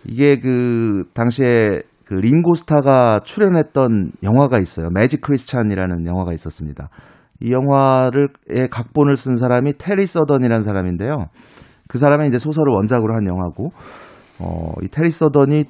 이게 0.05 0.39
그 0.39 1.05
당시에 1.13 1.81
그 2.07 2.13
링고스타가 2.13 3.19
출연했던 3.25 4.11
영화가 4.23 4.59
있어요. 4.59 4.89
매직 4.91 5.19
크리스찬이라는 5.19 6.05
영화가 6.05 6.31
있었습니다. 6.33 6.87
이 7.41 7.51
영화를의 7.51 8.69
각본을 8.71 9.17
쓴 9.17 9.35
사람이 9.35 9.73
테리 9.77 10.07
서던이라는 10.07 10.63
사람인데요. 10.63 11.27
그 11.89 11.97
사람이 11.97 12.29
이제 12.29 12.39
소설을 12.39 12.71
원작으로 12.73 13.13
한 13.13 13.27
영화고, 13.27 13.71
어, 14.39 14.71
이 14.83 14.87
테리 14.87 15.11
서던이 15.11 15.65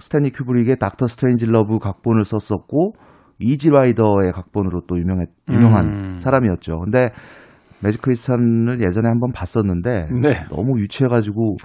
스탠리 0.00 0.30
큐브릭의 0.30 0.78
Dr. 0.80 1.06
Strangelove 1.06 1.78
각본을 1.78 2.24
썼었고, 2.24 2.94
Easy 3.38 3.70
Rider의 3.70 4.32
각본으로 4.32 4.82
또 4.88 4.98
유명했, 4.98 5.28
유명한 5.50 5.84
음. 5.86 6.18
사람이었죠. 6.18 6.80
근데 6.80 7.10
Magic 7.80 8.02
Christian을 8.02 8.80
예전에 8.80 9.08
한번 9.08 9.30
봤었는데, 9.32 10.08
네. 10.20 10.44
너무 10.50 10.80
유치해가지고, 10.80 11.56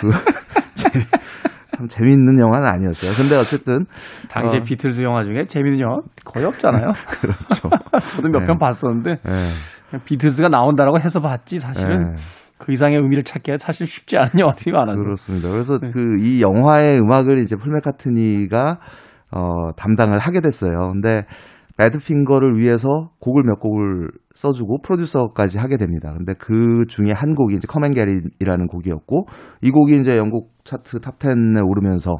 그, 0.00 0.10
참 1.76 1.88
재미있는 1.88 2.38
영화는 2.38 2.68
아니었어요. 2.68 3.12
근데 3.16 3.36
어쨌든 3.36 3.86
당시 4.28 4.58
어, 4.58 4.62
비틀즈 4.62 5.02
영화 5.02 5.24
중에 5.24 5.46
재미있는 5.46 5.80
영화 5.80 6.00
거의 6.24 6.44
없잖아요. 6.46 6.92
그렇죠. 7.20 7.70
저도 8.14 8.28
몇편 8.28 8.46
네. 8.46 8.58
봤었는데 8.58 9.16
네. 9.22 9.98
비틀즈가 10.04 10.48
나온다라고 10.48 10.98
해서 10.98 11.20
봤지 11.20 11.58
사실은 11.58 12.12
네. 12.12 12.22
그 12.58 12.72
이상의 12.72 12.98
의미를 12.98 13.24
찾기가 13.24 13.56
사실 13.58 13.86
쉽지 13.86 14.16
않은 14.18 14.38
영화들이 14.38 14.72
많아서 14.72 15.02
그렇습니다. 15.02 15.50
그래서 15.50 15.78
네. 15.78 15.90
그이 15.90 16.40
영화의 16.42 17.00
음악을 17.00 17.38
이제 17.38 17.56
폴 17.56 17.72
맥카트니가 17.72 18.78
어, 19.32 19.72
담당을 19.76 20.18
하게 20.18 20.40
됐어요. 20.40 20.90
근데 20.92 21.24
배드핑거를 21.78 22.58
위해서 22.58 23.10
곡을 23.20 23.42
몇 23.44 23.58
곡을 23.58 24.10
써주고 24.34 24.82
프로듀서까지 24.82 25.58
하게 25.58 25.76
됩니다. 25.76 26.12
근데 26.16 26.34
그 26.34 26.84
중에 26.88 27.12
한 27.14 27.34
곡이 27.34 27.56
이제 27.56 27.66
커맨게리라는 27.68 28.66
곡이었고 28.66 29.26
이 29.62 29.70
곡이 29.70 29.96
이제 29.96 30.16
영국 30.16 30.50
차트 30.64 31.00
탑 31.00 31.18
10에 31.18 31.60
오르면서 31.64 32.12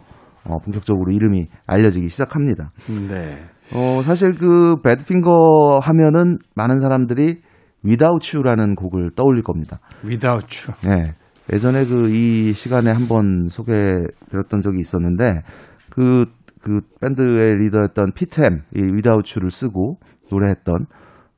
어, 0.45 0.59
본격적으로 0.59 1.13
이름이 1.13 1.47
알려지기 1.67 2.09
시작합니다. 2.09 2.73
네. 3.09 3.39
어, 3.75 4.03
사실 4.03 4.35
그 4.35 4.77
배드핑거 4.83 5.79
하면은 5.83 6.39
많은 6.55 6.79
사람들이 6.79 7.41
Without 7.85 8.37
You라는 8.37 8.75
곡을 8.75 9.13
떠올릴 9.17 9.43
겁니다. 9.43 9.79
Without 10.05 10.47
You. 10.67 10.97
네. 11.05 11.15
예전에 11.53 11.85
그 11.87 12.09
이 12.09 12.53
시간에 12.53 12.91
한번 12.91 13.49
소개드렸던 13.49 14.61
적이 14.61 14.81
있었는데 14.81 15.43
그그 15.91 16.81
밴드의 17.01 17.57
리더였던 17.57 18.13
피트햄, 18.15 18.63
이 18.77 18.81
위다우츠를 18.81 19.51
쓰고 19.51 19.99
노래했던 20.31 20.87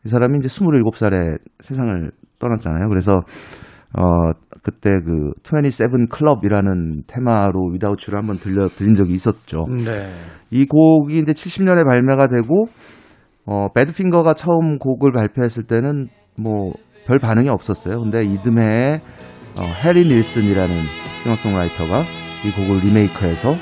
이 0.04 0.08
사람이 0.08 0.38
이제 0.38 0.48
27살에 0.48 1.38
세상을 1.60 2.10
떠났잖아요. 2.38 2.88
그래서 2.88 3.20
어 3.96 4.32
그때 4.62 4.90
그 4.90 5.32
27 5.44 6.08
클럽이라는 6.10 7.02
테마로 7.06 7.70
위다우츠를 7.72 8.18
한번 8.18 8.36
들려 8.36 8.66
드린 8.68 8.94
적이 8.94 9.12
있었죠. 9.12 9.64
네. 9.68 10.12
이 10.50 10.66
곡이 10.66 11.18
이제 11.18 11.32
70년에 11.32 11.84
발매가 11.84 12.26
되고 12.26 12.66
어 13.46 13.68
배드핑거가 13.74 14.34
처음 14.34 14.78
곡을 14.78 15.12
발표했을 15.12 15.64
때는 15.64 16.08
뭐 16.40 16.72
별 17.06 17.18
반응이 17.18 17.48
없었어요. 17.48 18.00
근데 18.00 18.24
이듬해 18.24 19.00
어, 19.56 19.62
해리 19.84 20.04
닐슨이라는 20.08 20.74
싱어송라이터가 21.22 22.02
이 22.44 22.50
곡을 22.50 22.80
리메이크해서 22.84 23.54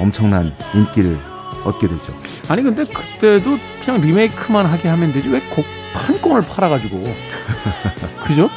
엄청난 0.00 0.44
인기를 0.74 1.16
얻게 1.64 1.86
되죠. 1.88 2.12
아니 2.50 2.62
근데 2.62 2.84
그때도 2.84 3.56
그냥 3.84 4.00
리메이크만 4.00 4.66
하게 4.66 4.88
하면 4.88 5.12
되지 5.12 5.28
왜 5.30 5.40
곡 5.54 5.64
판권을 5.94 6.42
팔아가지고 6.48 7.02
그죠? 8.24 8.48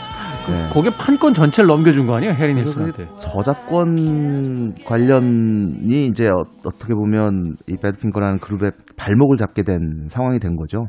네. 0.48 0.70
곡의 0.74 0.91
판권 0.98 1.34
전체를 1.34 1.68
넘겨준 1.68 2.06
거 2.06 2.15
아니에요 2.15 2.34
해리 2.34 2.54
닐슨한테? 2.54 3.08
저작권 3.20 4.76
관련이 4.86 6.06
이제 6.08 6.28
어, 6.28 6.44
떻게 6.80 6.94
보면 6.94 7.56
이 7.68 7.76
배드핑거라는 7.82 8.39
그룹의 8.39 8.72
발목을 8.96 9.38
잡게 9.38 9.63
된 9.63 10.08
상황이 10.08 10.39
된 10.39 10.56
거죠. 10.56 10.88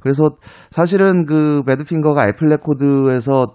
그래서 0.00 0.30
사실은 0.70 1.26
그 1.26 1.62
배드핑거가 1.66 2.26
애플 2.28 2.48
레코드에서 2.48 3.46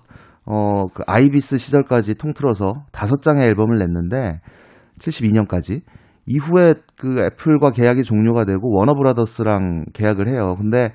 어, 0.46 0.88
그 0.94 1.04
아이비스 1.08 1.58
시절까지 1.58 2.16
통틀어서 2.16 2.86
다섯 2.92 3.22
장의 3.22 3.46
앨범을 3.48 3.78
냈는데 3.80 4.40
72년까지 5.00 5.82
이후에 6.26 6.76
그 7.00 7.20
애플과 7.20 7.72
계약이 7.72 8.04
종료가 8.04 8.46
되고 8.46 8.72
워너브라더스랑 8.78 9.86
계약을 9.94 10.30
해요. 10.30 10.56
근데 10.58 10.90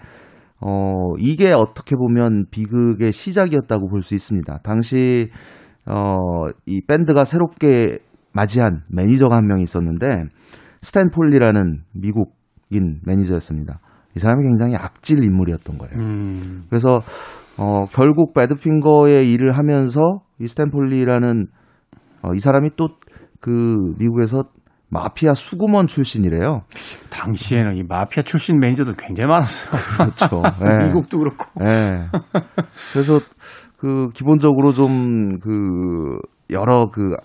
어, 0.61 1.13
이게 1.19 1.53
어떻게 1.53 1.97
보면 1.97 2.47
비극의 2.51 3.13
시작이었다고 3.13 3.89
볼 3.89 4.03
수 4.03 4.15
있습니다. 4.15 4.59
당시 4.63 5.31
어, 5.87 6.17
이 6.67 6.81
밴드가 6.87 7.25
새롭게 7.25 7.99
맞이한 8.33 8.83
매니저가 8.89 9.37
한 9.37 9.47
명 9.47 9.61
있었는데 9.61 10.25
스탠 10.83 11.11
폴리라는 11.11 11.83
미국인 11.93 13.01
매니저였습니다. 13.05 13.81
이 14.15 14.19
사람이 14.19 14.43
굉장히 14.45 14.77
악질 14.77 15.23
인물이었던 15.25 15.79
거예요. 15.79 15.97
음. 15.99 16.65
그래서 16.69 17.01
어, 17.59 17.87
결국 17.87 18.35
배드핑거의 18.35 19.31
일을 19.33 19.57
하면서 19.57 20.01
이 20.41 20.47
스탠 20.47 20.71
폴리라는 20.71 21.47
어, 22.23 22.35
이 22.35 22.39
사람이 22.39 22.71
또 22.77 22.89
그 23.41 23.77
미국에서 23.99 24.45
마피아 24.89 25.35
수구먼 25.35 25.87
출신이래요. 25.87 26.63
당시에는 27.11 27.77
이 27.77 27.83
마피아 27.83 28.23
출신 28.23 28.61
매니저도 28.61 28.93
굉장히 28.97 29.29
많았어요. 29.29 29.81
그렇죠. 29.97 30.43
네. 30.65 30.87
미국도 30.87 31.19
그렇고. 31.19 31.47
네. 31.59 32.07
그래서 32.93 33.19
그 33.79 34.11
기본적으로 34.15 34.73
좀 34.73 35.29
그 35.41 36.19
여러 36.51 36.91
그 36.91 37.17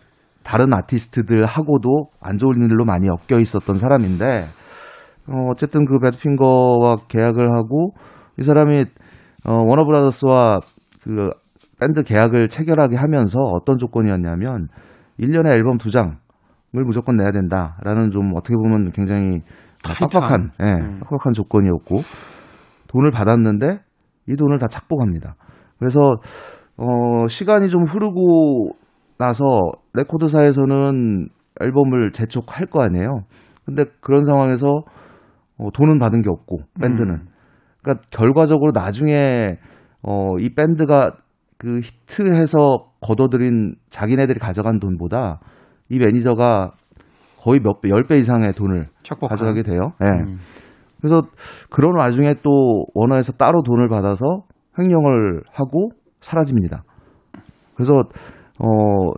다른 0.44 0.74
아티스트들하고도 0.74 2.08
안 2.20 2.38
좋은 2.38 2.56
일로 2.58 2.86
많이 2.86 3.08
엮여 3.08 3.40
있었던 3.40 3.78
사람인데 3.78 4.46
어 5.28 5.50
어쨌든 5.52 5.86
그 5.86 6.00
배드핑거와 6.00 6.98
계약을 7.08 7.52
하고 7.54 7.94
이 8.40 8.44
사람이 8.44 8.86
어 9.46 9.54
워너브라더스와 9.54 10.60
그 11.04 11.30
밴드 11.80 12.04
계약을 12.04 12.50
체결하게 12.50 12.98
하면서 12.98 13.40
어떤 13.40 13.78
조건이었냐면 13.78 14.68
1년에 15.20 15.52
앨범 15.52 15.78
두 15.78 15.92
장을 15.92 16.16
무조건 16.72 17.18
내야 17.18 17.32
된다라는 17.32 18.12
좀 18.12 18.32
어떻게 18.36 18.56
보면 18.56 18.92
굉장히 18.92 19.42
빡빡한 19.84 20.50
예, 20.62 20.66
네, 20.66 21.00
빡빡한 21.02 21.34
조건이었고 21.34 21.98
돈을 22.88 23.12
받았는데 23.12 23.80
이 24.30 24.36
돈을 24.36 24.60
다 24.60 24.68
착복합니다. 24.68 25.36
그래서 25.80 26.00
어 26.78 27.28
시간이 27.28 27.70
좀 27.70 27.84
흐르고 27.84 28.72
나서 29.18 29.44
레코드사에서는 29.94 31.28
앨범을 31.60 32.12
재촉할 32.12 32.68
거 32.68 32.84
아니에요. 32.84 33.24
근데 33.66 33.84
그런 34.00 34.24
상황에서 34.24 34.84
어, 35.58 35.70
돈은 35.72 36.00
받은 36.00 36.22
게 36.22 36.30
없고 36.30 36.60
밴드는 36.82 37.12
음. 37.12 37.28
그러니까 37.82 38.06
결과적으로 38.10 38.72
나중에 38.74 39.58
어, 40.02 40.38
이 40.40 40.54
밴드가 40.56 41.12
그 41.58 41.80
히트해서 41.80 42.58
걷어들인 43.02 43.76
자기네들이 43.92 44.40
가져간 44.40 44.80
돈보다 44.80 45.40
이 45.92 46.00
매니저가 46.00 46.72
거의 47.38 47.60
몇 47.60 47.82
배, 47.82 47.90
열배 47.90 48.18
이상의 48.20 48.54
돈을 48.54 48.88
착복한. 49.04 49.30
가져가게 49.30 49.64
돼요. 49.64 49.92
예. 50.02 50.06
네. 50.06 50.32
음. 50.32 50.38
그래서 51.02 51.24
그런 51.70 52.00
와중에 52.00 52.36
또 52.44 52.86
원어에서 52.94 53.34
따로 53.34 53.62
돈을 53.64 53.90
받아서 53.90 54.44
횡령을 54.80 55.42
하고 55.52 55.90
사라집니다. 56.22 56.84
그래서 57.76 57.96
어 58.60 59.12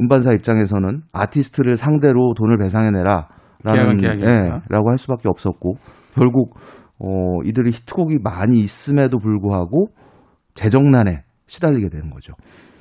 음반사 0.00 0.32
입장에서는 0.32 1.02
아티스트를 1.12 1.76
상대로 1.76 2.34
돈을 2.34 2.58
배상해내라 2.58 3.28
라는 3.62 4.02
예, 4.02 4.60
라고 4.68 4.90
할 4.90 4.96
수밖에 4.96 5.28
없었고 5.28 5.74
결국 6.14 6.56
어 6.98 7.42
이들이 7.44 7.70
히트곡이 7.70 8.18
많이 8.22 8.58
있음에도 8.58 9.18
불구하고 9.18 9.88
재정난에 10.54 11.22
시달리게 11.46 11.90
되는 11.90 12.10
거죠. 12.10 12.32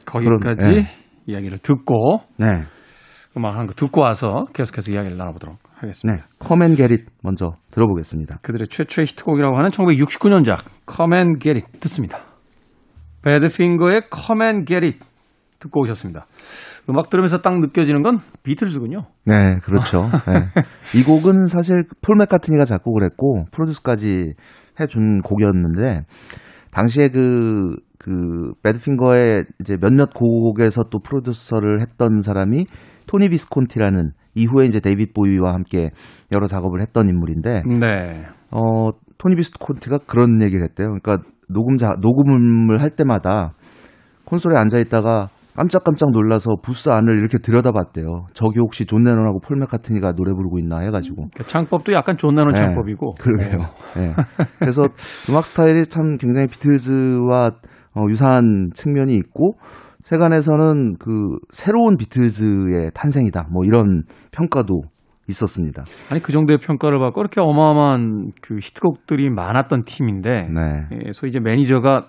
거기까지 0.05 0.65
그런, 0.65 0.77
예. 0.77 0.83
이야기를 1.27 1.57
듣고 1.59 2.21
네. 2.39 2.63
음악 3.37 3.57
한 3.57 3.67
거 3.67 3.73
듣고 3.73 4.01
와서 4.01 4.45
계속해서 4.53 4.91
이야기를 4.91 5.17
나눠보도록 5.17 5.57
하겠습니다. 5.75 6.23
네. 6.23 6.29
커맨 6.39 6.75
게릿 6.75 7.05
먼저 7.21 7.55
들어보겠습니다. 7.71 8.39
그들의 8.41 8.67
최초의 8.67 9.07
히트곡이라고 9.07 9.57
하는 9.57 9.69
1969년작 9.71 10.59
Come 10.85 11.16
and 11.16 11.39
Get 11.39 11.55
It 11.55 11.65
듣습니다. 11.81 12.19
배드핑거의 13.23 14.03
Come 14.09 14.41
and 14.41 14.65
Get 14.65 14.86
It 14.86 14.99
듣고 15.59 15.81
오셨습니다. 15.81 16.25
음악 16.89 17.09
들으면서 17.09 17.41
딱 17.41 17.59
느껴지는 17.59 18.03
건 18.03 18.19
비틀즈군요. 18.43 19.05
네, 19.25 19.57
그렇죠. 19.63 20.01
네. 20.31 20.99
이 20.99 21.03
곡은 21.03 21.47
사실 21.47 21.83
폴 22.01 22.17
맥카트니가 22.17 22.65
작곡을 22.65 23.03
했고 23.03 23.45
produce까지 23.51 24.33
해준 24.79 25.21
곡이었는데 25.21 26.01
당시에 26.71 27.09
그, 27.09 27.75
그, 27.97 28.51
배드핑거의 28.61 29.45
이제 29.61 29.77
몇몇 29.77 30.13
곡에서 30.13 30.83
또 30.91 30.99
프로듀서를 30.99 31.81
했던 31.81 32.21
사람이 32.21 32.65
토니 33.07 33.29
비스콘티라는 33.29 34.11
이후에 34.35 34.65
이제 34.65 34.79
데이빗 34.79 35.13
보이와 35.13 35.53
함께 35.53 35.91
여러 36.31 36.45
작업을 36.47 36.81
했던 36.81 37.07
인물인데, 37.07 37.63
네. 37.79 38.25
어, 38.51 38.91
토니 39.17 39.35
비스콘티가 39.35 39.99
그런 40.07 40.41
얘기를 40.41 40.63
했대요. 40.63 40.89
그러니까 40.89 41.17
녹음 41.49 41.77
자, 41.77 41.95
녹음을 42.01 42.81
할 42.81 42.91
때마다 42.91 43.53
콘솔에 44.25 44.55
앉아 44.57 44.79
있다가 44.79 45.29
깜짝깜짝 45.55 46.11
놀라서 46.11 46.55
부스 46.61 46.89
안을 46.89 47.17
이렇게 47.17 47.37
들여다봤대요. 47.37 48.27
저기 48.33 48.59
혹시 48.59 48.85
존 48.85 49.03
레논하고 49.03 49.39
폴 49.39 49.57
맥카트니가 49.57 50.11
노래 50.13 50.33
부르고 50.33 50.59
있나 50.59 50.79
해가지고. 50.79 51.15
그러니까 51.15 51.43
창법도 51.45 51.93
약간 51.93 52.17
존 52.17 52.35
레논 52.35 52.53
네, 52.53 52.59
창법이고. 52.59 53.13
그러게요. 53.13 53.59
네. 53.95 54.13
그래서 54.59 54.83
음악 55.29 55.45
스타일이 55.45 55.85
참 55.85 56.17
굉장히 56.17 56.47
비틀즈와 56.47 57.51
어, 57.95 58.03
유사한 58.09 58.71
측면이 58.73 59.15
있고 59.15 59.53
세간에서는 60.05 60.97
그 60.99 61.09
새로운 61.51 61.97
비틀즈의 61.97 62.91
탄생이다. 62.93 63.47
뭐 63.51 63.65
이런 63.65 64.03
평가도 64.31 64.81
있었습니다. 65.27 65.83
아니 66.11 66.21
그 66.21 66.31
정도의 66.31 66.59
평가를 66.59 66.99
받고 66.99 67.21
이렇게 67.21 67.41
어마어마한 67.41 68.31
그 68.39 68.57
히트곡들이 68.61 69.31
많았던 69.31 69.83
팀인데, 69.85 70.29
네. 70.29 70.61
예, 71.07 71.11
소위 71.11 71.29
이제 71.29 71.39
매니저가 71.39 72.05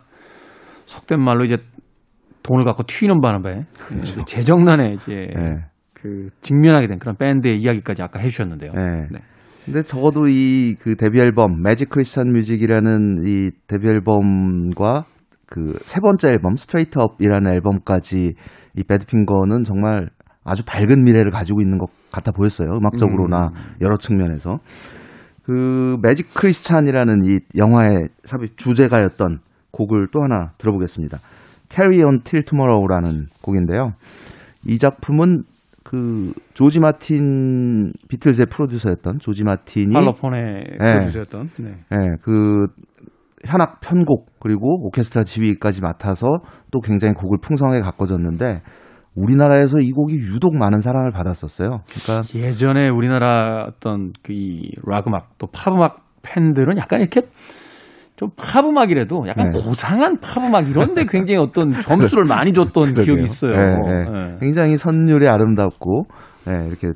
속된 0.84 1.18
말로 1.18 1.44
이제 1.44 1.56
돈을 2.42 2.66
갖고 2.66 2.82
튀는 2.82 3.22
바람에 3.22 3.64
그렇죠. 3.78 4.22
재정난에 4.26 4.92
이제 4.92 5.28
네. 5.34 5.64
그 5.94 6.28
직면하게 6.42 6.88
된 6.88 6.98
그런 6.98 7.16
밴드의 7.16 7.56
이야기까지 7.56 8.02
아까 8.02 8.20
해주셨는데요. 8.20 8.72
네. 8.72 9.06
네. 9.10 9.18
근데 9.64 9.82
적어도 9.82 10.28
이 10.28 10.76
그 10.78 10.96
데뷔 10.96 11.18
앨범 11.20 11.62
Magic 11.62 11.88
Christian 11.88 12.30
Music이라는 12.30 13.26
이 13.26 13.50
데뷔 13.66 13.88
앨범과 13.88 15.04
그 15.46 15.72
세 15.84 16.00
번째 16.00 16.28
앨범 16.30 16.56
Straight 16.56 16.98
Up이라는 16.98 17.52
앨범까지 17.54 18.34
이 18.76 18.82
배드핑거는 18.82 19.64
정말 19.64 20.10
아주 20.44 20.62
밝은 20.64 21.04
미래를 21.04 21.30
가지고 21.30 21.60
있는 21.60 21.78
것 21.78 21.88
같아 22.12 22.30
보였어요. 22.30 22.68
음악적으로나 22.70 23.48
음. 23.48 23.74
여러 23.80 23.96
측면에서. 23.96 24.58
그 25.42 25.96
Magic 26.02 26.34
Christian이라는 26.34 27.24
이 27.24 27.38
영화의 27.56 28.08
삽입 28.22 28.56
주제가였던 28.56 29.38
곡을 29.70 30.08
또 30.12 30.22
하나 30.22 30.52
들어보겠습니다. 30.58 31.18
Carry 31.68 32.02
On 32.04 32.20
Till 32.22 32.44
Tomorrow라는 32.44 33.26
곡인데요. 33.42 33.92
이 34.66 34.78
작품은 34.78 35.44
그 35.84 36.32
조지 36.54 36.80
마틴 36.80 37.92
비틀즈의 38.08 38.46
프로듀서였던 38.50 39.20
조지 39.20 39.44
마틴이 39.44 39.92
팔로폰의 39.92 40.64
네, 40.80 40.92
프로듀서였던 40.92 41.48
네. 41.60 41.74
네, 41.90 42.16
그 42.22 42.66
현악 43.44 43.80
편곡 43.80 44.38
그리고 44.40 44.86
오케스트라 44.86 45.24
지휘까지 45.24 45.82
맡아서 45.82 46.26
또 46.70 46.80
굉장히 46.80 47.14
곡을 47.14 47.38
풍성하게 47.42 47.80
가꿔줬는데 47.82 48.62
우리나라에서 49.14 49.78
이 49.80 49.90
곡이 49.92 50.14
유독 50.14 50.56
많은 50.56 50.80
사랑을 50.80 51.10
받았었어요. 51.10 51.80
그러니까 51.88 52.22
예전에 52.34 52.88
우리나라 52.88 53.66
어떤 53.68 54.12
그이 54.22 54.72
락음악 54.86 55.38
또 55.38 55.46
팝음악 55.46 56.04
팬들은 56.22 56.76
약간 56.76 57.00
이렇게 57.00 57.22
좀 58.16 58.30
팝음악이라도 58.36 59.24
약간 59.28 59.50
네. 59.50 59.60
고상한 59.62 60.18
팝음악 60.20 60.68
이런데 60.68 61.04
굉장히 61.06 61.38
어떤 61.38 61.72
점수를 61.72 62.24
많이 62.24 62.52
줬던 62.52 62.94
기억이 62.94 63.22
있어요. 63.22 63.52
네, 63.52 63.76
네. 63.76 64.10
네. 64.10 64.36
굉장히 64.40 64.78
선율이 64.78 65.28
아름답고 65.28 66.06
네, 66.46 66.66
이렇게 66.66 66.88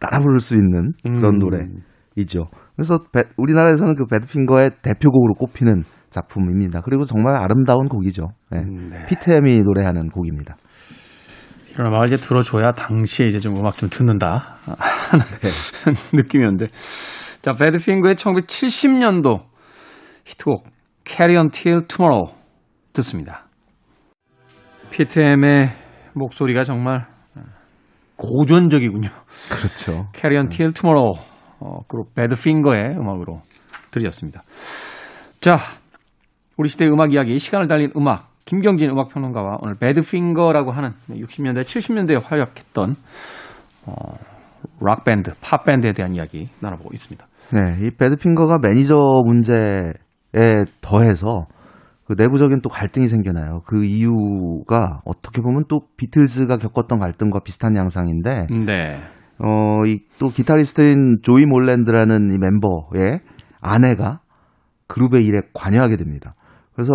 따라 0.00 0.20
부를 0.20 0.40
수 0.40 0.54
있는 0.54 0.92
그런 1.02 1.34
음. 1.34 1.38
노래이죠. 1.38 2.48
그래서 2.76 2.98
배, 3.12 3.24
우리나라에서는 3.36 3.94
그 3.96 4.06
배드핑거의 4.06 4.70
대표곡으로 4.82 5.34
꼽히는 5.34 5.84
작품입니다. 6.10 6.80
그리고 6.82 7.04
정말 7.04 7.36
아름다운 7.36 7.88
곡이죠. 7.88 8.28
네. 8.50 8.58
음, 8.60 8.90
네. 8.90 9.06
피트햄이 9.06 9.62
노래하는 9.62 10.10
곡입니다. 10.10 10.56
이런 11.74 11.86
음악을 11.88 12.06
이제 12.06 12.16
들어줘야 12.16 12.72
당시에 12.72 13.26
이제 13.26 13.38
좀 13.38 13.56
음악 13.56 13.76
좀 13.78 13.88
듣는다 13.88 14.58
하는 14.66 15.24
느낌이었는데 16.12 16.66
자 17.40 17.54
배드핑거의 17.54 18.14
1970년도 18.14 19.40
히트곡 20.26 20.64
Carry 21.06 21.36
On 21.36 21.50
Till 21.50 21.86
Tomorrow 21.88 22.34
듣습니다. 22.92 23.46
피트엠의 24.90 25.68
목소리가 26.12 26.64
정말 26.64 27.06
고전적이군요. 28.16 29.08
그렇죠. 29.50 30.08
Carry 30.14 30.36
On 30.38 30.48
Till 30.48 30.72
Tomorrow 30.74 31.31
어, 31.62 31.80
그룹 31.86 32.14
배드핑거의 32.14 32.96
음악으로 32.96 33.40
들으셨습니다. 33.90 34.42
자, 35.40 35.56
우리 36.56 36.68
시대 36.68 36.86
음악 36.86 37.12
이야기 37.12 37.38
시간을 37.38 37.68
달린 37.68 37.90
음악 37.96 38.30
김경진 38.44 38.90
음악평론가와 38.90 39.58
오늘 39.60 39.76
배드핑거라고 39.76 40.72
하는 40.72 40.90
60년대 41.08 41.60
70년대에 41.60 42.22
활약했던 42.22 42.94
어, 43.86 43.94
락밴드, 44.80 45.32
팝밴드에 45.40 45.92
대한 45.92 46.14
이야기 46.14 46.48
나눠보고 46.60 46.90
있습니다. 46.92 47.26
네, 47.52 47.86
이 47.86 47.90
배드핑거가 47.90 48.58
매니저 48.58 48.94
문제에 49.24 49.92
더해서 50.80 51.46
그 52.04 52.14
내부적인 52.18 52.60
또 52.62 52.68
갈등이 52.68 53.08
생겨나요. 53.08 53.60
그 53.64 53.84
이유가 53.84 55.00
어떻게 55.04 55.40
보면 55.40 55.64
또 55.68 55.82
비틀즈가 55.96 56.56
겪었던 56.56 56.98
갈등과 56.98 57.40
비슷한 57.40 57.76
양상인데, 57.76 58.46
네. 58.66 59.00
어, 59.38 59.86
이 59.86 60.00
또 60.22 60.28
기타리스트인 60.28 61.18
조이 61.22 61.46
몰랜드라는 61.46 62.30
이 62.32 62.38
멤버의 62.38 63.18
아내가 63.60 64.20
그룹의 64.86 65.22
일에 65.22 65.40
관여하게 65.52 65.96
됩니다. 65.96 66.36
그래서 66.74 66.92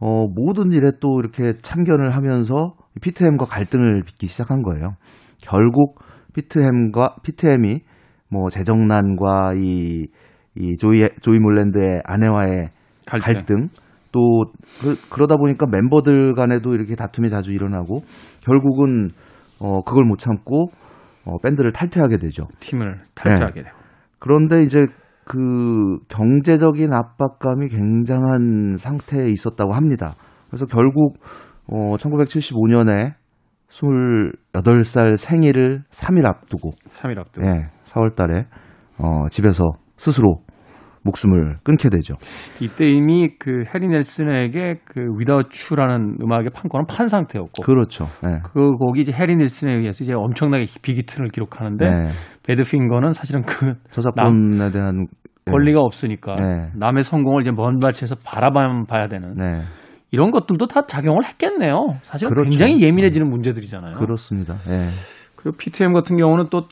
어, 0.00 0.26
모든 0.34 0.72
일에 0.72 0.92
또 0.98 1.20
이렇게 1.20 1.58
참견을 1.60 2.16
하면서 2.16 2.74
피트햄과 3.02 3.44
갈등을 3.44 4.02
빚기 4.04 4.28
시작한 4.28 4.62
거예요. 4.62 4.94
결국 5.42 6.00
피트햄과 6.32 7.16
피트햄이 7.22 7.80
뭐 8.30 8.48
재정난과 8.48 9.52
이, 9.56 10.06
이 10.56 10.74
조이 10.78 11.06
조이 11.20 11.38
몰랜드의 11.38 12.00
아내와의 12.04 12.70
갈등, 13.06 13.34
갈등 13.34 13.68
또 14.10 14.20
그, 14.80 14.96
그러다 15.10 15.36
보니까 15.36 15.66
멤버들 15.70 16.32
간에도 16.32 16.74
이렇게 16.74 16.94
다툼이 16.94 17.28
자주 17.28 17.52
일어나고 17.52 18.00
결국은 18.42 19.10
어 19.60 19.82
그걸 19.82 20.06
못 20.06 20.18
참고 20.18 20.70
어 21.28 21.38
밴드를 21.38 21.72
탈퇴하게 21.72 22.16
되죠. 22.18 22.48
팀을 22.60 23.00
탈퇴하게 23.14 23.62
네. 23.62 23.62
되고. 23.64 23.76
그런데 24.18 24.62
이제 24.62 24.86
그 25.24 25.98
경제적인 26.08 26.92
압박감이 26.92 27.68
굉장한 27.68 28.76
상태에 28.78 29.28
있었다고 29.28 29.74
합니다. 29.74 30.14
그래서 30.48 30.64
결국 30.64 31.18
어 31.70 31.96
1975년에 31.98 33.14
28살 33.68 35.16
생일을 35.16 35.82
3일 35.90 36.26
앞두고 36.26 36.70
3일 36.86 37.18
앞두고 37.18 37.46
예, 37.46 37.68
4월 37.84 38.16
달에 38.16 38.46
어 38.96 39.28
집에서 39.28 39.64
스스로 39.98 40.40
목숨을 41.08 41.56
끊게 41.64 41.88
되죠. 41.88 42.14
이때 42.60 42.84
이미 42.84 43.30
그 43.38 43.64
해리 43.74 43.88
넬슨에게 43.88 44.80
그 44.84 45.00
Without 45.16 45.48
You라는 45.50 46.18
음악의 46.22 46.50
판권은 46.54 46.86
판 46.86 47.08
상태였고. 47.08 47.62
그렇죠. 47.62 48.08
네. 48.22 48.40
그 48.44 48.72
곡이 48.72 49.00
이제 49.00 49.12
해리 49.12 49.36
넬슨에 49.36 49.74
의해서 49.74 50.04
이제 50.04 50.12
엄청나게 50.14 50.66
비기튼을 50.82 51.28
기록하는데 51.28 51.88
네. 51.88 52.06
배드핑거는 52.44 53.12
사실은 53.12 53.42
그 53.42 53.74
저작권에 53.90 54.70
대한 54.70 55.06
네. 55.46 55.52
권리가 55.52 55.80
없으니까 55.80 56.34
네. 56.34 56.70
남의 56.74 57.04
성공을 57.04 57.42
이제 57.42 57.50
먼 57.50 57.78
발치에서 57.78 58.16
바라봐야 58.24 59.08
되는 59.08 59.32
네. 59.32 59.62
이런 60.10 60.30
것들도 60.30 60.66
다 60.66 60.86
작용을 60.86 61.24
했겠네요. 61.24 61.98
사실 62.02 62.28
그렇죠. 62.28 62.50
굉장히 62.50 62.82
예민해지는 62.82 63.28
문제들이잖아요. 63.28 63.94
그렇습니다. 63.94 64.56
네. 64.68 64.88
그리고 65.36 65.56
PTM 65.56 65.92
같은 65.92 66.16
경우는 66.16 66.46
또 66.50 66.66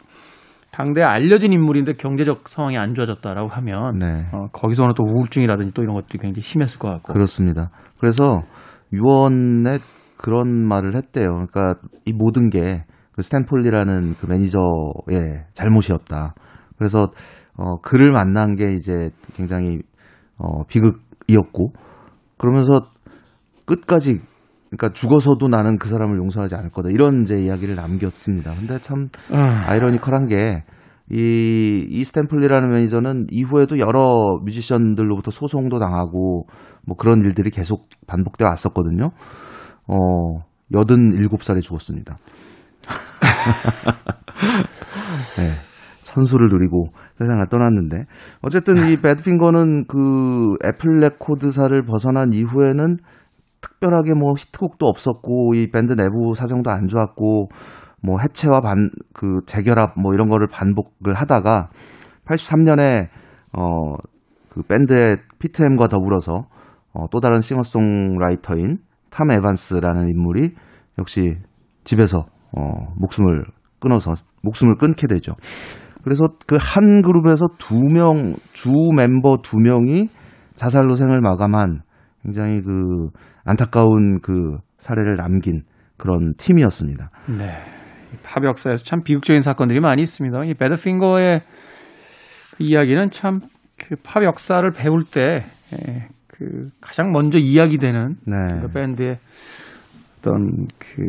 당대 0.77 1.03
알려진 1.03 1.53
인물인데 1.53 1.95
경제적 1.95 2.49
상황이 2.49 2.77
안 2.77 2.95
좋아졌다라고 2.95 3.49
하면 3.49 3.99
네. 3.99 4.27
어, 4.33 4.49
거기서는 4.53 4.93
또 4.95 5.05
우울증이라든지 5.05 5.73
또 5.73 5.83
이런 5.83 5.95
것들이 5.95 6.19
굉장히 6.19 6.43
심했을 6.43 6.79
것 6.79 6.89
같고 6.89 7.15
그렇습니다. 7.15 7.71
그래서 7.99 8.43
유언에 8.93 9.79
그런 10.19 10.67
말을 10.67 10.97
했대요. 10.97 11.25
그러니까 11.29 11.81
이 12.05 12.13
모든 12.13 12.51
게 12.51 12.85
그 13.17 13.23
스탠폴리라는 13.23 14.15
그 14.21 14.27
매니저의 14.27 15.47
잘못이었다. 15.55 16.35
그래서 16.77 17.11
어, 17.57 17.81
그를 17.81 18.13
만난 18.13 18.55
게 18.55 18.75
이제 18.75 19.11
굉장히 19.35 19.79
어, 20.37 20.65
비극이었고 20.65 21.73
그러면서 22.37 22.83
끝까지 23.65 24.21
그러니까 24.69 24.93
죽어서도 24.93 25.49
나는 25.49 25.79
그 25.79 25.89
사람을 25.89 26.19
용서하지 26.19 26.55
않을 26.57 26.71
거다 26.71 26.91
이런 26.91 27.23
이제 27.23 27.37
이야기를 27.37 27.77
남겼습니다. 27.77 28.53
근데 28.55 28.79
참 28.79 29.09
아... 29.33 29.71
아이러니컬한 29.71 30.27
게 30.27 30.65
이, 31.11 31.87
이 31.89 32.05
스탠플리라는 32.05 32.73
매니저는 32.73 33.29
이후에도 33.31 33.79
여러 33.79 34.41
뮤지션들로부터 34.45 35.31
소송도 35.31 35.79
당하고 35.79 36.47
뭐 36.85 36.97
그런 36.97 37.21
일들이 37.21 37.51
계속 37.51 37.89
반복돼 38.09 38.45
왔었거든요. 38.45 39.11
어, 39.87 39.97
87살에 40.73 41.63
죽었습니다. 41.63 42.17
네. 45.39 45.53
천수를 46.03 46.49
누리고 46.49 46.89
세상을 47.19 47.47
떠났는데 47.49 48.07
어쨌든 48.41 48.89
이 48.89 48.97
배드핑거는 48.97 49.87
그 49.87 50.57
애플 50.65 50.99
레코드사를 51.01 51.85
벗어난 51.85 52.33
이후에는 52.33 52.97
특별하게 53.61 54.15
뭐 54.15 54.35
히트곡도 54.37 54.87
없었고 54.87 55.55
이 55.55 55.71
밴드 55.71 55.95
내부 55.95 56.35
사정도 56.35 56.71
안 56.71 56.87
좋았고 56.89 57.49
뭐 58.03 58.19
해체와 58.21 58.61
반 58.61 58.91
그 59.15 59.41
재결합 59.47 59.99
뭐 59.99 60.15
이런 60.15 60.29
거를 60.29 60.47
반복을 60.49 61.15
하다가 61.15 61.71
83년에 62.27 63.09
어 63.57 64.17
그 64.57 64.63
밴드의 64.63 65.19
피트 65.39 65.60
햄과 65.60 65.89
더불어서 65.89 66.47
어, 66.95 67.05
또 67.11 67.21
다른 67.21 67.43
싱어송라이터인 67.43 68.79
탐 69.11 69.31
에반스라는 69.31 70.09
인물이 70.09 70.55
역시 70.99 71.37
집에서 71.85 72.25
어, 72.57 72.63
목숨을 72.97 73.45
끊어서 73.79 74.15
목숨을 74.43 74.77
끊게 74.77 75.07
되죠. 75.09 75.35
그래서 76.03 76.25
그 76.47 76.57
한 76.57 77.03
그룹에서 77.03 77.49
두 77.59 77.79
명, 77.83 78.33
주 78.55 78.71
멤버 78.97 79.37
두 79.43 79.59
명이 79.59 80.09
자살로 80.55 80.97
생을 80.97 81.21
마감한 81.21 81.83
굉장히 82.27 82.61
그 82.61 83.09
안타까운 83.45 84.21
그 84.21 84.59
사례를 84.79 85.17
남긴 85.17 85.63
그런 85.97 86.35
팀이었습니다. 86.37 87.11
네. 87.39 87.51
팝 88.23 88.45
역사에서 88.45 88.85
참 88.85 89.03
비극적인 89.03 89.41
사건들이 89.43 89.81
많이 89.81 90.03
있습니다. 90.03 90.45
이 90.45 90.55
배드핑거의 90.55 91.41
그 92.57 92.65
이야기는 92.65 93.11
참 93.11 93.41
그 93.79 93.97
팝 94.03 94.25
역사를 94.25 94.69
배울 94.71 95.03
때그 95.05 95.43
예, 95.89 96.07
가장 96.81 97.13
먼저 97.13 97.39
이야기되는 97.39 98.17
네. 98.27 98.61
그 98.63 98.69
밴드의 98.69 99.19
어떤 100.19 100.67
그 100.79 101.03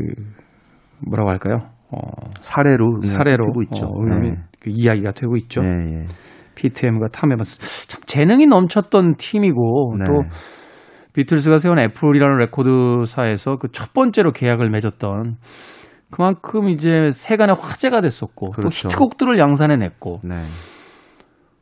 뭐라고 1.08 1.30
할까요? 1.30 1.70
어, 1.90 2.00
사례로 2.42 3.02
사례로 3.04 3.54
있죠. 3.64 3.86
어, 3.86 4.06
네. 4.06 4.36
그 4.60 4.70
이야기가 4.70 5.12
되고 5.12 5.38
있죠. 5.38 5.62
네, 5.62 5.70
예. 5.70 6.06
PTM과 6.56 7.08
탐에버스 7.14 7.88
참 7.88 8.02
재능이 8.06 8.48
넘쳤던 8.48 9.16
팀이고 9.18 9.96
네. 10.00 10.06
또 10.06 10.24
비틀스가 11.18 11.58
세운 11.58 11.80
애플이라는 11.80 12.38
레코드사에서 12.38 13.56
그 13.58 13.68
첫 13.72 13.94
번째로 13.94 14.32
계약을 14.32 14.70
맺었던 14.70 15.38
그만큼 16.12 16.70
이제 16.70 17.10
세간의 17.12 17.56
화제가 17.60 18.02
됐었고 18.02 18.52
그렇죠. 18.52 18.84
또 18.84 18.88
히트곡들을 18.90 19.38
양산해냈고 19.40 20.22
네. 20.24 20.44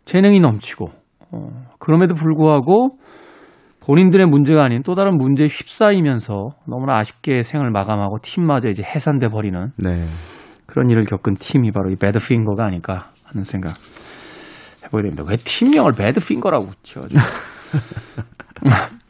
재능이 0.05 0.39
넘치고 0.41 0.89
어, 1.31 1.49
그럼에도 1.79 2.13
불구하고 2.15 2.97
본인들의 3.79 4.25
문제가 4.27 4.63
아닌 4.63 4.83
또 4.83 4.93
다른 4.93 5.17
문제에 5.17 5.47
휩싸이면서 5.47 6.49
너무나 6.67 6.97
아쉽게 6.97 7.41
생을 7.41 7.71
마감하고 7.71 8.17
팀마저 8.21 8.69
이제 8.69 8.83
해산돼 8.83 9.29
버리는 9.29 9.71
네. 9.77 10.05
그런 10.65 10.89
일을 10.89 11.03
겪은 11.05 11.35
팀이 11.35 11.71
바로 11.71 11.91
이 11.91 11.95
배드핑거가 11.95 12.65
아닐까 12.65 13.11
하는 13.23 13.43
생각 13.43 13.73
해보게 14.83 15.03
됩니다. 15.03 15.23
왜 15.27 15.37
팀명을 15.37 15.93
배드핑거라고 15.97 16.67
붙여? 16.67 17.01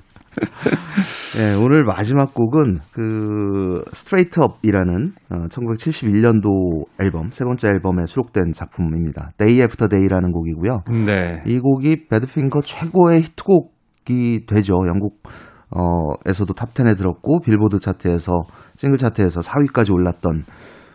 네, 1.37 1.55
오늘 1.63 1.83
마지막 1.83 2.33
곡은 2.33 2.77
그 2.91 3.83
Straight 3.91 4.39
Up이라는 4.39 5.13
어, 5.29 5.35
1971년도 5.47 6.85
앨범 7.03 7.31
세 7.31 7.43
번째 7.45 7.67
앨범에 7.69 8.05
수록된 8.05 8.51
작품입니다. 8.53 9.31
Day 9.37 9.59
After 9.61 9.89
Day라는 9.89 10.31
곡이고요. 10.31 10.83
네. 11.05 11.43
이 11.45 11.59
곡이 11.59 12.07
배드핑거 12.07 12.61
최고의 12.61 13.21
히트곡이 13.23 14.45
되죠. 14.47 14.75
영국 14.87 15.21
어, 15.71 16.13
에서도 16.25 16.53
탑 16.53 16.73
10에 16.73 16.97
들었고 16.97 17.41
빌보드 17.41 17.79
차트에서 17.79 18.31
싱글 18.77 18.97
차트에서 18.97 19.41
4위까지 19.41 19.93
올랐던 19.93 20.43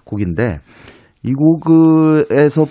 곡인데 0.04 0.58
이 1.22 1.34
곡에서 1.34 2.64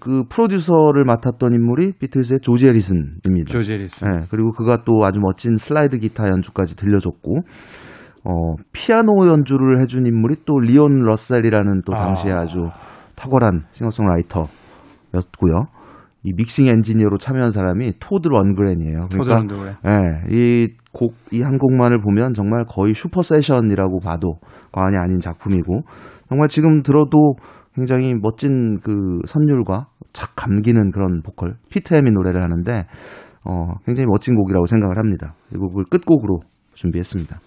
그 0.00 0.24
프로듀서를 0.28 1.04
맡았던 1.04 1.52
인물이 1.52 1.92
비틀즈의 1.98 2.40
조지 2.42 2.66
해리슨입니다. 2.66 3.50
조지 3.50 3.72
해리슨. 3.74 4.08
네, 4.08 4.20
그리고 4.30 4.52
그가 4.52 4.78
또 4.84 5.00
아주 5.04 5.20
멋진 5.20 5.56
슬라이드 5.56 5.98
기타 5.98 6.28
연주까지 6.28 6.76
들려줬고 6.76 7.36
어, 8.24 8.30
피아노 8.72 9.26
연주를 9.28 9.80
해준 9.80 10.06
인물이 10.06 10.36
또 10.44 10.58
리온 10.58 10.98
러셀이라는 10.98 11.82
또 11.86 11.92
당시에 11.92 12.32
아. 12.32 12.40
아주 12.40 12.68
탁월한 13.14 13.62
싱어송라이터였고요. 13.72 15.66
이 16.24 16.32
믹싱 16.36 16.66
엔지니어로 16.66 17.18
참여한 17.18 17.52
사람이 17.52 17.92
토드 18.00 18.26
런그렌이에요. 18.26 19.06
그러니까, 19.08 19.16
토드 19.16 19.30
런그렌. 19.30 19.76
예, 19.86 20.34
이 20.34 20.68
곡, 20.92 21.14
이 21.30 21.40
한 21.42 21.56
곡만을 21.56 22.00
보면 22.00 22.34
정말 22.34 22.64
거의 22.68 22.94
슈퍼 22.94 23.22
세션이라고 23.22 24.00
봐도 24.00 24.40
과언이 24.72 24.96
아닌 24.96 25.20
작품이고, 25.20 25.82
정말 26.28 26.48
지금 26.48 26.82
들어도 26.82 27.36
굉장히 27.76 28.14
멋진 28.14 28.80
그 28.80 29.20
선율과 29.26 29.86
착 30.12 30.34
감기는 30.34 30.90
그런 30.90 31.22
보컬 31.22 31.56
피트 31.70 31.94
햄이 31.94 32.10
노래를 32.10 32.42
하는데 32.42 32.86
어, 33.44 33.74
굉장히 33.84 34.06
멋진 34.06 34.34
곡이라고 34.34 34.64
생각을 34.66 34.98
합니다. 34.98 35.34
이 35.54 35.58
곡을 35.58 35.84
끝곡으로 35.90 36.40
준비했습니다. 36.74 37.38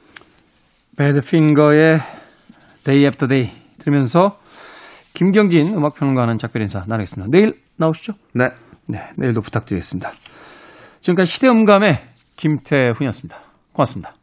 배드핑거의 0.98 2.00
Day 2.84 3.04
After 3.04 3.28
Day 3.28 3.52
들으면서 3.80 4.38
김경진 5.14 5.76
음악평론가는 5.76 6.38
작별 6.38 6.62
인사 6.62 6.84
나누겠습니다. 6.88 7.30
내일 7.32 7.56
나오시죠? 7.78 8.14
네. 8.36 8.50
네, 8.88 9.10
내일도 9.18 9.42
부탁드리겠습니다. 9.42 10.12
지금까지 11.02 11.32
시대음감의 11.32 12.00
김태훈이었습니다. 12.38 13.38
고맙습니다. 13.74 14.19